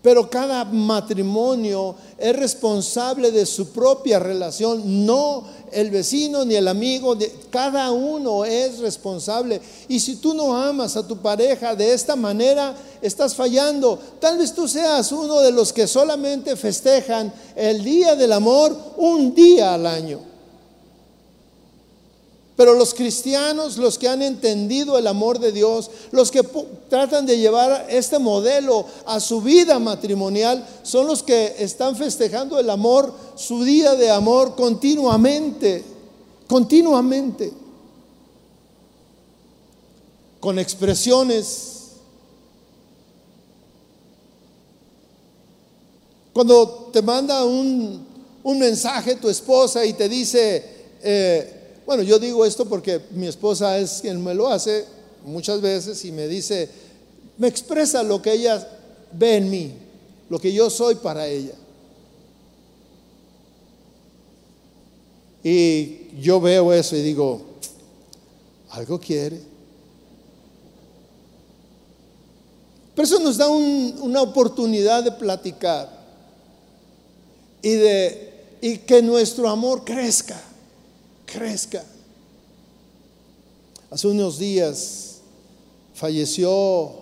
[0.00, 7.14] Pero cada matrimonio es responsable de su propia relación, no el vecino ni el amigo,
[7.50, 9.60] cada uno es responsable.
[9.88, 13.98] Y si tú no amas a tu pareja de esta manera, estás fallando.
[14.18, 19.34] Tal vez tú seas uno de los que solamente festejan el día del amor un
[19.34, 20.33] día al año.
[22.56, 26.42] Pero los cristianos, los que han entendido el amor de Dios, los que
[26.88, 32.70] tratan de llevar este modelo a su vida matrimonial, son los que están festejando el
[32.70, 35.82] amor, su día de amor continuamente,
[36.46, 37.52] continuamente,
[40.38, 41.70] con expresiones.
[46.32, 50.64] Cuando te manda un, mensaje tu esposa y te dice,
[51.02, 51.53] eh,
[51.86, 54.84] bueno, yo digo esto porque mi esposa es quien me lo hace
[55.24, 56.68] muchas veces y me dice,
[57.38, 58.66] me expresa lo que ella
[59.12, 59.74] ve en mí,
[60.28, 61.54] lo que yo soy para ella.
[65.42, 67.42] Y yo veo eso y digo,
[68.70, 69.40] algo quiere.
[72.94, 75.90] Pero eso nos da una oportunidad de platicar
[77.60, 80.40] y de y que nuestro amor crezca
[81.34, 81.84] crezca.
[83.90, 85.16] Hace unos días
[85.94, 86.92] falleció,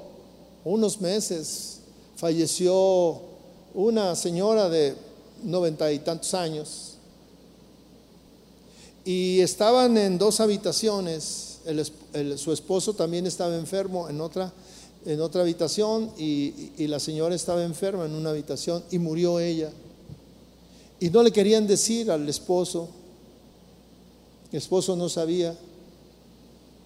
[0.64, 1.80] unos meses,
[2.16, 3.20] falleció
[3.74, 4.94] una señora de
[5.42, 6.94] noventa y tantos años
[9.04, 11.58] y estaban en dos habitaciones.
[12.36, 14.52] su esposo también estaba enfermo en otra,
[15.04, 19.70] en otra habitación y, y la señora estaba enferma en una habitación y murió ella.
[21.00, 22.88] Y no le querían decir al esposo
[24.52, 25.56] mi esposo no sabía.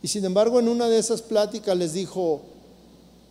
[0.02, 2.42] Y sin embargo, en una de esas pláticas les dijo,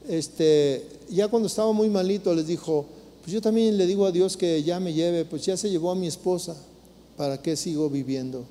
[0.10, 2.86] este, ya cuando estaba muy malito, les dijo,
[3.22, 5.90] pues yo también le digo a Dios que ya me lleve, pues ya se llevó
[5.92, 6.56] a mi esposa,
[7.16, 8.44] ¿para qué sigo viviendo?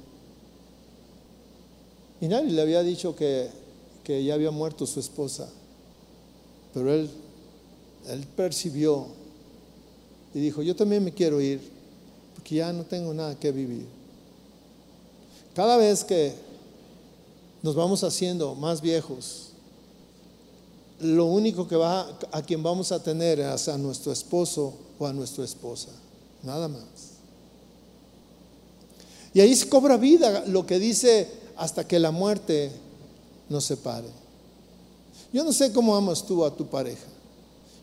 [2.21, 3.49] Y nadie le había dicho que,
[4.03, 5.51] que ya había muerto su esposa,
[6.73, 7.11] pero él,
[8.09, 9.07] él percibió
[10.33, 11.61] y dijo, yo también me quiero ir,
[12.35, 13.85] porque ya no tengo nada que vivir.
[15.55, 16.35] Cada vez que
[17.63, 19.51] nos vamos haciendo más viejos,
[21.01, 25.13] lo único que va a quien vamos a tener es a nuestro esposo o a
[25.13, 25.91] nuestra esposa,
[26.43, 26.83] nada más.
[29.33, 32.73] Y ahí se cobra vida lo que dice hasta que la muerte
[33.49, 34.09] nos separe.
[35.33, 37.07] Yo no sé cómo amas tú a tu pareja.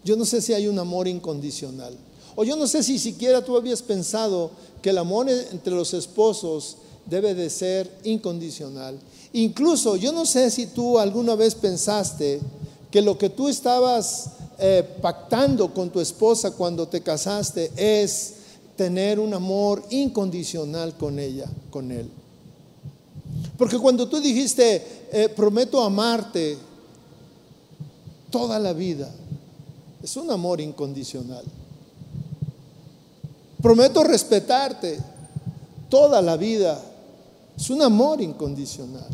[0.04, 1.98] Yo no sé si hay un amor incondicional.
[2.36, 4.52] O yo no sé si siquiera tú habías pensado
[4.82, 6.78] que el amor entre los esposos
[7.12, 8.98] debe de ser incondicional.
[9.34, 12.40] Incluso yo no sé si tú alguna vez pensaste
[12.90, 18.36] que lo que tú estabas eh, pactando con tu esposa cuando te casaste es
[18.78, 22.10] tener un amor incondicional con ella, con él.
[23.58, 26.58] Porque cuando tú dijiste, eh, prometo amarte
[28.30, 29.12] toda la vida,
[30.02, 31.44] es un amor incondicional.
[33.62, 34.98] Prometo respetarte
[35.90, 36.82] toda la vida,
[37.62, 39.08] es un amor incondicional.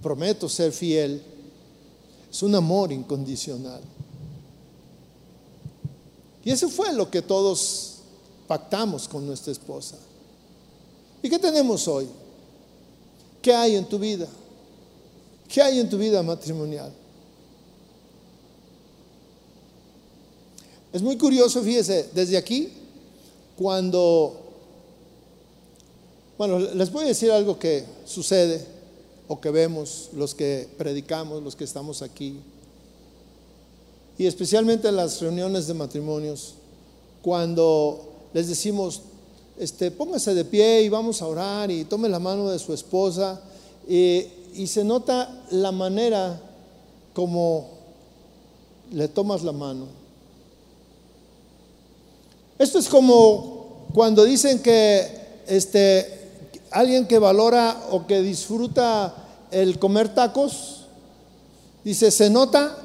[0.00, 1.22] Prometo ser fiel,
[2.30, 3.82] es un amor incondicional.
[6.42, 7.96] Y eso fue lo que todos
[8.46, 9.98] pactamos con nuestra esposa.
[11.22, 12.08] ¿Y qué tenemos hoy?
[13.42, 14.26] ¿Qué hay en tu vida?
[15.48, 16.90] ¿Qué hay en tu vida matrimonial?
[20.94, 22.72] Es muy curioso, fíjese, desde aquí,
[23.54, 24.45] cuando,
[26.38, 28.64] bueno, les voy a decir algo que sucede
[29.28, 32.38] o que vemos los que predicamos, los que estamos aquí,
[34.18, 36.54] y especialmente en las reuniones de matrimonios,
[37.22, 39.02] cuando les decimos,
[39.58, 43.40] este, póngase de pie y vamos a orar y tome la mano de su esposa.
[43.88, 46.40] y se nota la manera
[47.12, 47.68] como
[48.92, 49.86] le tomas la mano.
[52.58, 56.15] Esto es como cuando dicen que este,
[56.78, 59.14] alguien que valora o que disfruta
[59.50, 60.86] el comer tacos,
[61.84, 62.76] dice, se nota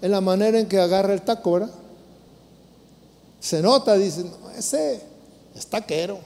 [0.00, 1.70] en la manera en que agarra el taco, ¿verdad?
[3.40, 4.24] Se nota, dice,
[4.56, 5.00] ese
[5.54, 6.18] es taquero.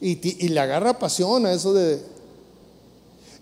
[0.00, 2.00] Y, le agarra pasión a eso de...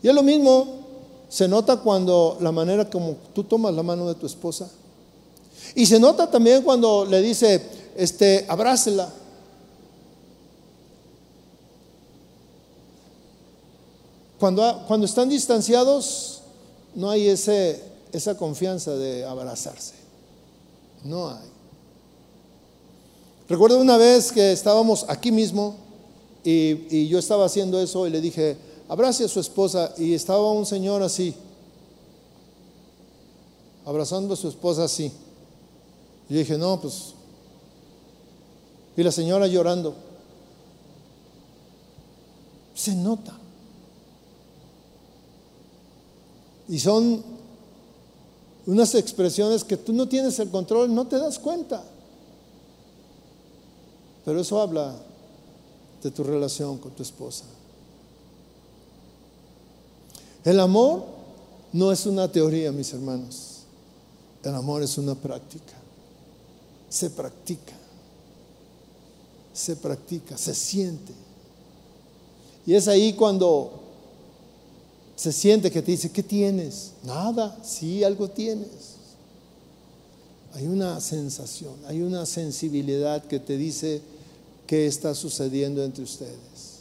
[0.03, 0.85] Y es lo mismo,
[1.29, 4.71] se nota cuando la manera como tú tomas la mano de tu esposa.
[5.75, 7.61] Y se nota también cuando le dice,
[7.97, 9.13] este, abrácela.
[14.45, 16.43] Cuando, están distanciados,
[16.95, 19.95] no hay esa confianza de abrazarse.
[21.03, 21.49] No hay.
[23.49, 25.77] Recuerdo una vez que estábamos aquí mismo
[26.45, 30.67] y, yo estaba haciendo eso y le dije, abrace a su esposa y estaba un
[30.67, 31.35] señor así,
[33.87, 35.11] abrazando a su esposa así.
[36.29, 37.15] Y dije, no, pues,
[38.95, 39.95] y la señora llorando.
[42.75, 43.39] Se nota.
[46.69, 47.23] Y son
[48.67, 51.85] unas expresiones que tú no tienes el control, no te das cuenta.
[54.25, 54.95] Pero eso habla
[56.03, 57.45] de tu relación con tu esposa.
[60.45, 61.05] El amor
[61.73, 63.61] no es una teoría, mis hermanos.
[64.43, 65.75] El amor es una práctica.
[66.89, 67.73] Se practica.
[69.53, 71.13] Se practica, se siente.
[72.67, 73.84] Y es ahí cuando
[75.17, 76.93] se siente que te dice, ¿qué tienes?
[77.05, 78.95] Nada, sí, algo tienes.
[80.55, 84.01] Hay una sensación, hay una sensibilidad que te dice,
[84.67, 86.75] qué está sucediendo entre ustedes.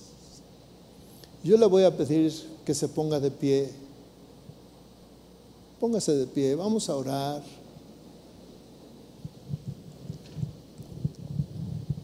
[1.44, 2.34] Yo le voy a pedir
[2.66, 3.70] que se ponga de pie.
[5.80, 7.44] Póngase de pie, vamos a orar.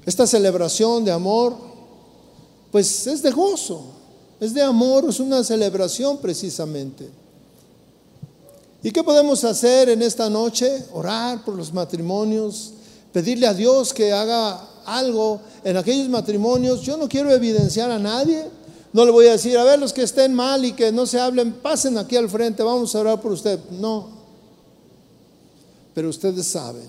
[0.05, 1.55] Esta celebración de amor,
[2.71, 3.98] pues es de gozo,
[4.39, 7.09] es de amor, es una celebración precisamente.
[8.81, 10.85] ¿Y qué podemos hacer en esta noche?
[10.93, 12.71] Orar por los matrimonios,
[13.11, 18.45] pedirle a Dios que haga algo en aquellos matrimonios, yo no quiero evidenciar a nadie.
[18.91, 21.19] No le voy a decir, a ver, los que estén mal y que no se
[21.19, 23.59] hablen, pasen aquí al frente, vamos a orar por usted.
[23.71, 24.07] No.
[25.93, 26.87] Pero ustedes saben,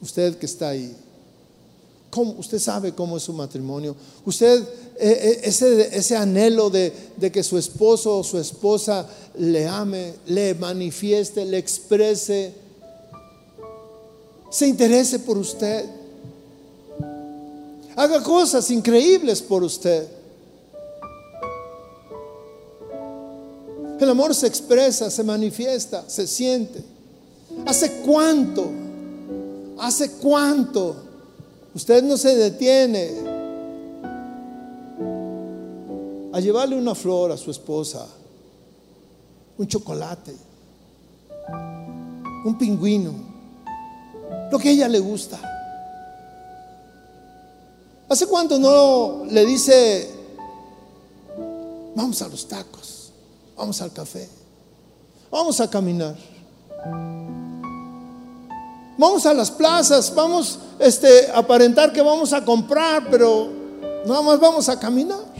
[0.00, 0.96] usted que está ahí,
[2.20, 3.96] usted sabe cómo es su matrimonio.
[4.24, 4.66] Usted, eh,
[4.98, 9.08] eh, ese, ese anhelo de, de que su esposo o su esposa
[9.38, 12.52] le ame, le manifieste, le exprese,
[14.50, 15.86] se interese por usted.
[17.96, 20.06] Haga cosas increíbles por usted.
[23.98, 26.82] El amor se expresa, se manifiesta, se siente.
[27.64, 28.68] ¿Hace cuánto?
[29.78, 31.11] ¿Hace cuánto?
[31.74, 33.10] Usted no se detiene
[36.32, 38.06] a llevarle una flor a su esposa,
[39.56, 40.34] un chocolate,
[42.44, 43.12] un pingüino,
[44.50, 45.38] lo que a ella le gusta.
[48.08, 50.10] ¿Hace cuánto no le dice,
[51.94, 53.12] vamos a los tacos,
[53.56, 54.28] vamos al café,
[55.32, 56.14] Vamos a caminar.
[58.98, 63.48] Vamos a las plazas, vamos este, a aparentar que vamos a comprar, pero
[64.06, 65.32] nada más vamos a caminar.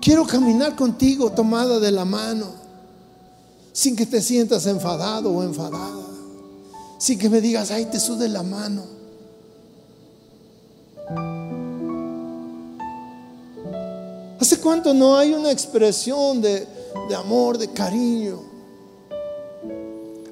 [0.00, 2.48] Quiero caminar contigo tomada de la mano,
[3.72, 6.04] sin que te sientas enfadado o enfadada,
[6.98, 8.82] sin que me digas, ay, te sude la mano.
[14.40, 16.68] ¿Hace cuánto no hay una expresión de,
[17.08, 18.40] de amor, de cariño?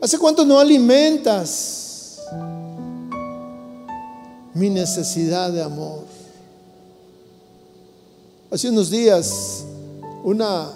[0.01, 2.21] ¿Hace cuánto no alimentas
[4.55, 6.01] mi necesidad de amor?
[8.51, 9.65] Hace unos días,
[10.25, 10.71] una,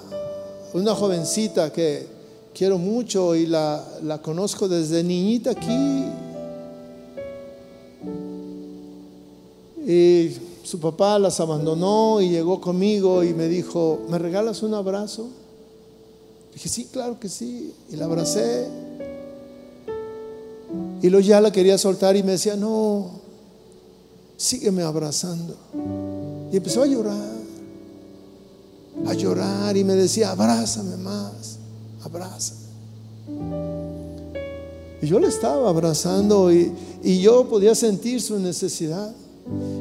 [0.73, 2.07] una jovencita que
[2.55, 6.05] quiero mucho y la, la conozco desde niñita aquí.
[9.87, 10.31] Y
[10.63, 15.29] su papá las abandonó y llegó conmigo y me dijo, ¿me regalas un abrazo?
[16.57, 17.73] Dije, sí, claro que sí.
[17.93, 18.67] Y la abracé.
[21.01, 23.13] Y luego ya la quería soltar y me decía, no,
[24.37, 25.55] sígueme abrazando.
[26.51, 27.37] Y empezó a llorar
[29.05, 31.59] a llorar y me decía, abrázame más,
[32.03, 32.61] abrázame.
[35.03, 36.73] Y yo le estaba abrazando y,
[37.21, 39.15] yo podía sentir su necesidad.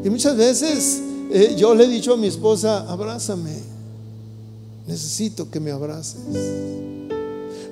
[0.03, 1.01] Y muchas veces
[1.31, 3.53] eh, yo le he dicho a mi esposa, abrázame,
[4.87, 6.21] necesito que me abraces.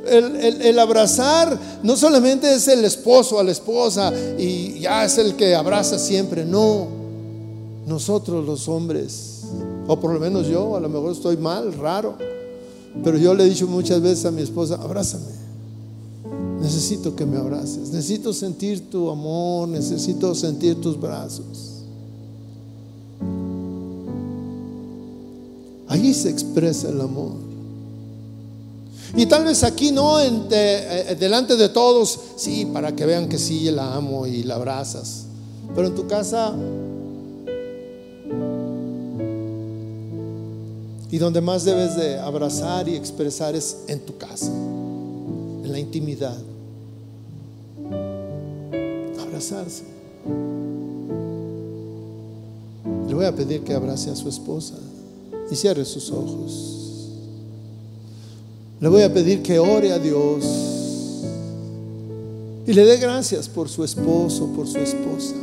[0.05, 5.55] El, abrazar no solamente es el esposo a la esposa y ya es el que
[5.55, 6.87] abraza siempre, no,
[7.87, 9.33] nosotros los hombres
[9.87, 12.15] o por lo menos yo, a lo mejor estoy mal, raro.
[13.03, 15.43] Pero yo le he dicho muchas veces a mi esposa, abrázame.
[16.61, 17.89] Necesito que me abraces.
[17.89, 19.67] Necesito sentir tu amor.
[19.67, 21.72] Necesito sentir tus brazos.
[25.93, 27.33] Ahí se expresa el amor.
[29.15, 33.37] Y tal vez aquí no, en eh, delante de todos, sí, para que vean que
[33.37, 35.25] sí, la amo y la abrazas.
[35.75, 36.55] Pero en tu casa
[41.11, 46.35] Y donde más debes de abrazar y expresar es en tu casa, en la intimidad.
[49.21, 49.83] Abrazarse.
[53.07, 54.73] Le voy a pedir que abrace a su esposa
[55.53, 57.09] y cierre sus ojos.
[58.79, 60.43] Le voy a pedir que ore a Dios
[62.65, 65.35] y le dé gracias por su esposo, por su esposa.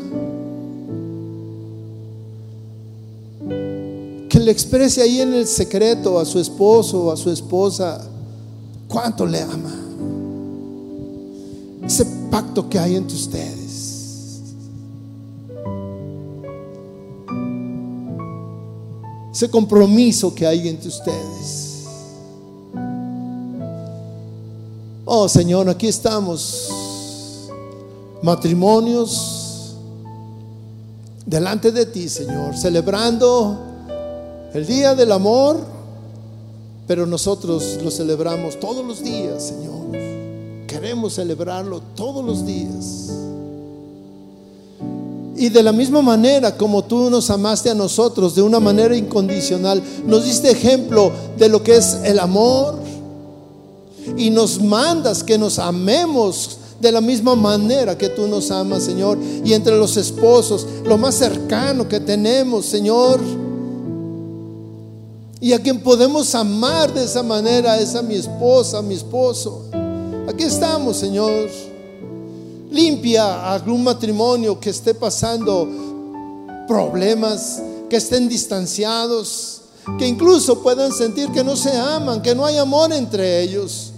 [4.41, 8.01] le exprese ahí en el secreto a su esposo o a su esposa
[8.89, 9.75] cuánto le ama.
[11.85, 13.60] Ese pacto que hay entre ustedes.
[19.33, 21.85] Ese compromiso que hay entre ustedes.
[25.05, 26.71] Oh Señor, aquí estamos.
[28.23, 29.75] Matrimonios
[31.25, 33.59] delante de ti, Señor, celebrando
[34.53, 35.59] el día del amor,
[36.87, 40.67] pero nosotros lo celebramos todos los días, Señor.
[40.67, 43.30] Queremos celebrarlo todos los días.
[45.41, 49.83] Y de la misma manera como tú nos amaste a nosotros, de una manera incondicional,
[50.07, 52.79] nos diste ejemplo de lo que es el amor.
[54.19, 59.17] Y nos mandas que nos amemos de la misma manera que tú nos amas, Señor.
[59.43, 63.19] Y entre los esposos, lo más cercano que tenemos, Señor
[65.41, 69.65] y a quien podemos amar de esa manera es a mi esposa, a mi esposo.
[70.29, 71.49] Aquí estamos, Señor.
[72.71, 75.69] Limpia algún matrimonio que esté pasando
[76.69, 79.63] problemas, que estén distanciados,
[79.99, 83.93] que incluso puedan sentir que no se aman, que no hay amor entre ellos.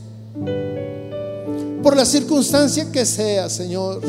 [1.82, 4.00] Por la circunstancia que sea, Señor.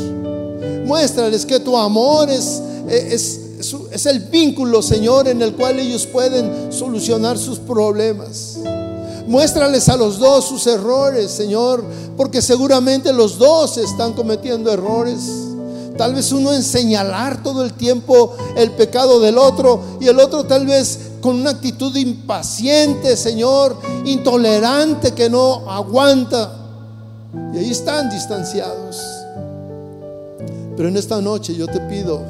[0.85, 3.43] Muéstrales que tu amor es, es
[3.91, 8.57] es el vínculo, Señor, en el cual ellos pueden solucionar sus problemas.
[9.27, 11.83] Muéstrales a los dos sus errores, Señor,
[12.17, 15.19] porque seguramente los dos están cometiendo errores.
[15.97, 20.43] Tal vez uno en señalar todo el tiempo el pecado del otro y el otro
[20.43, 26.51] tal vez con una actitud impaciente, Señor, intolerante que no aguanta.
[27.53, 28.97] Y ahí están distanciados.
[30.75, 32.21] Pero en esta noche yo te pido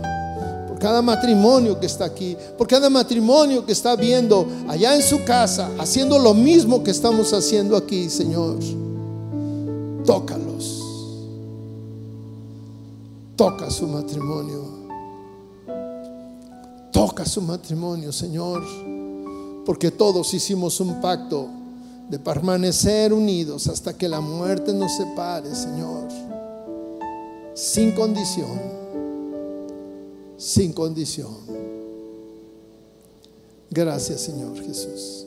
[0.84, 5.72] cada matrimonio que está aquí, por cada matrimonio que está viendo allá en su casa,
[5.80, 8.58] haciendo lo mismo que estamos haciendo aquí, Señor.
[10.06, 10.84] Tócalos.
[13.38, 14.66] Toca su matrimonio.
[16.92, 18.62] Toca su matrimonio, Señor.
[19.66, 21.48] porque todos hicimos un pacto
[22.10, 26.10] de permanecer unidos hasta que la muerte nos separe, Señor,
[27.54, 28.83] sin condición,
[30.44, 31.38] sin condición.
[33.70, 35.26] Gracias, Señor Jesús.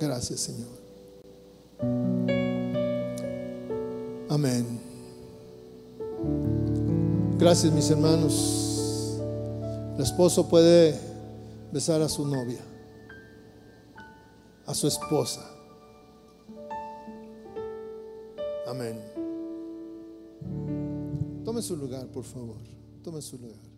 [0.00, 0.68] Gracias, Señor.
[4.28, 4.80] Amén.
[7.38, 9.20] Gracias, mis hermanos.
[9.94, 10.98] El esposo puede
[11.72, 12.60] besar a su novia,
[14.66, 15.48] a su esposa.
[18.66, 19.00] Amén.
[21.44, 22.56] Tome su lugar, por favor.
[23.04, 23.69] Tome su lugar.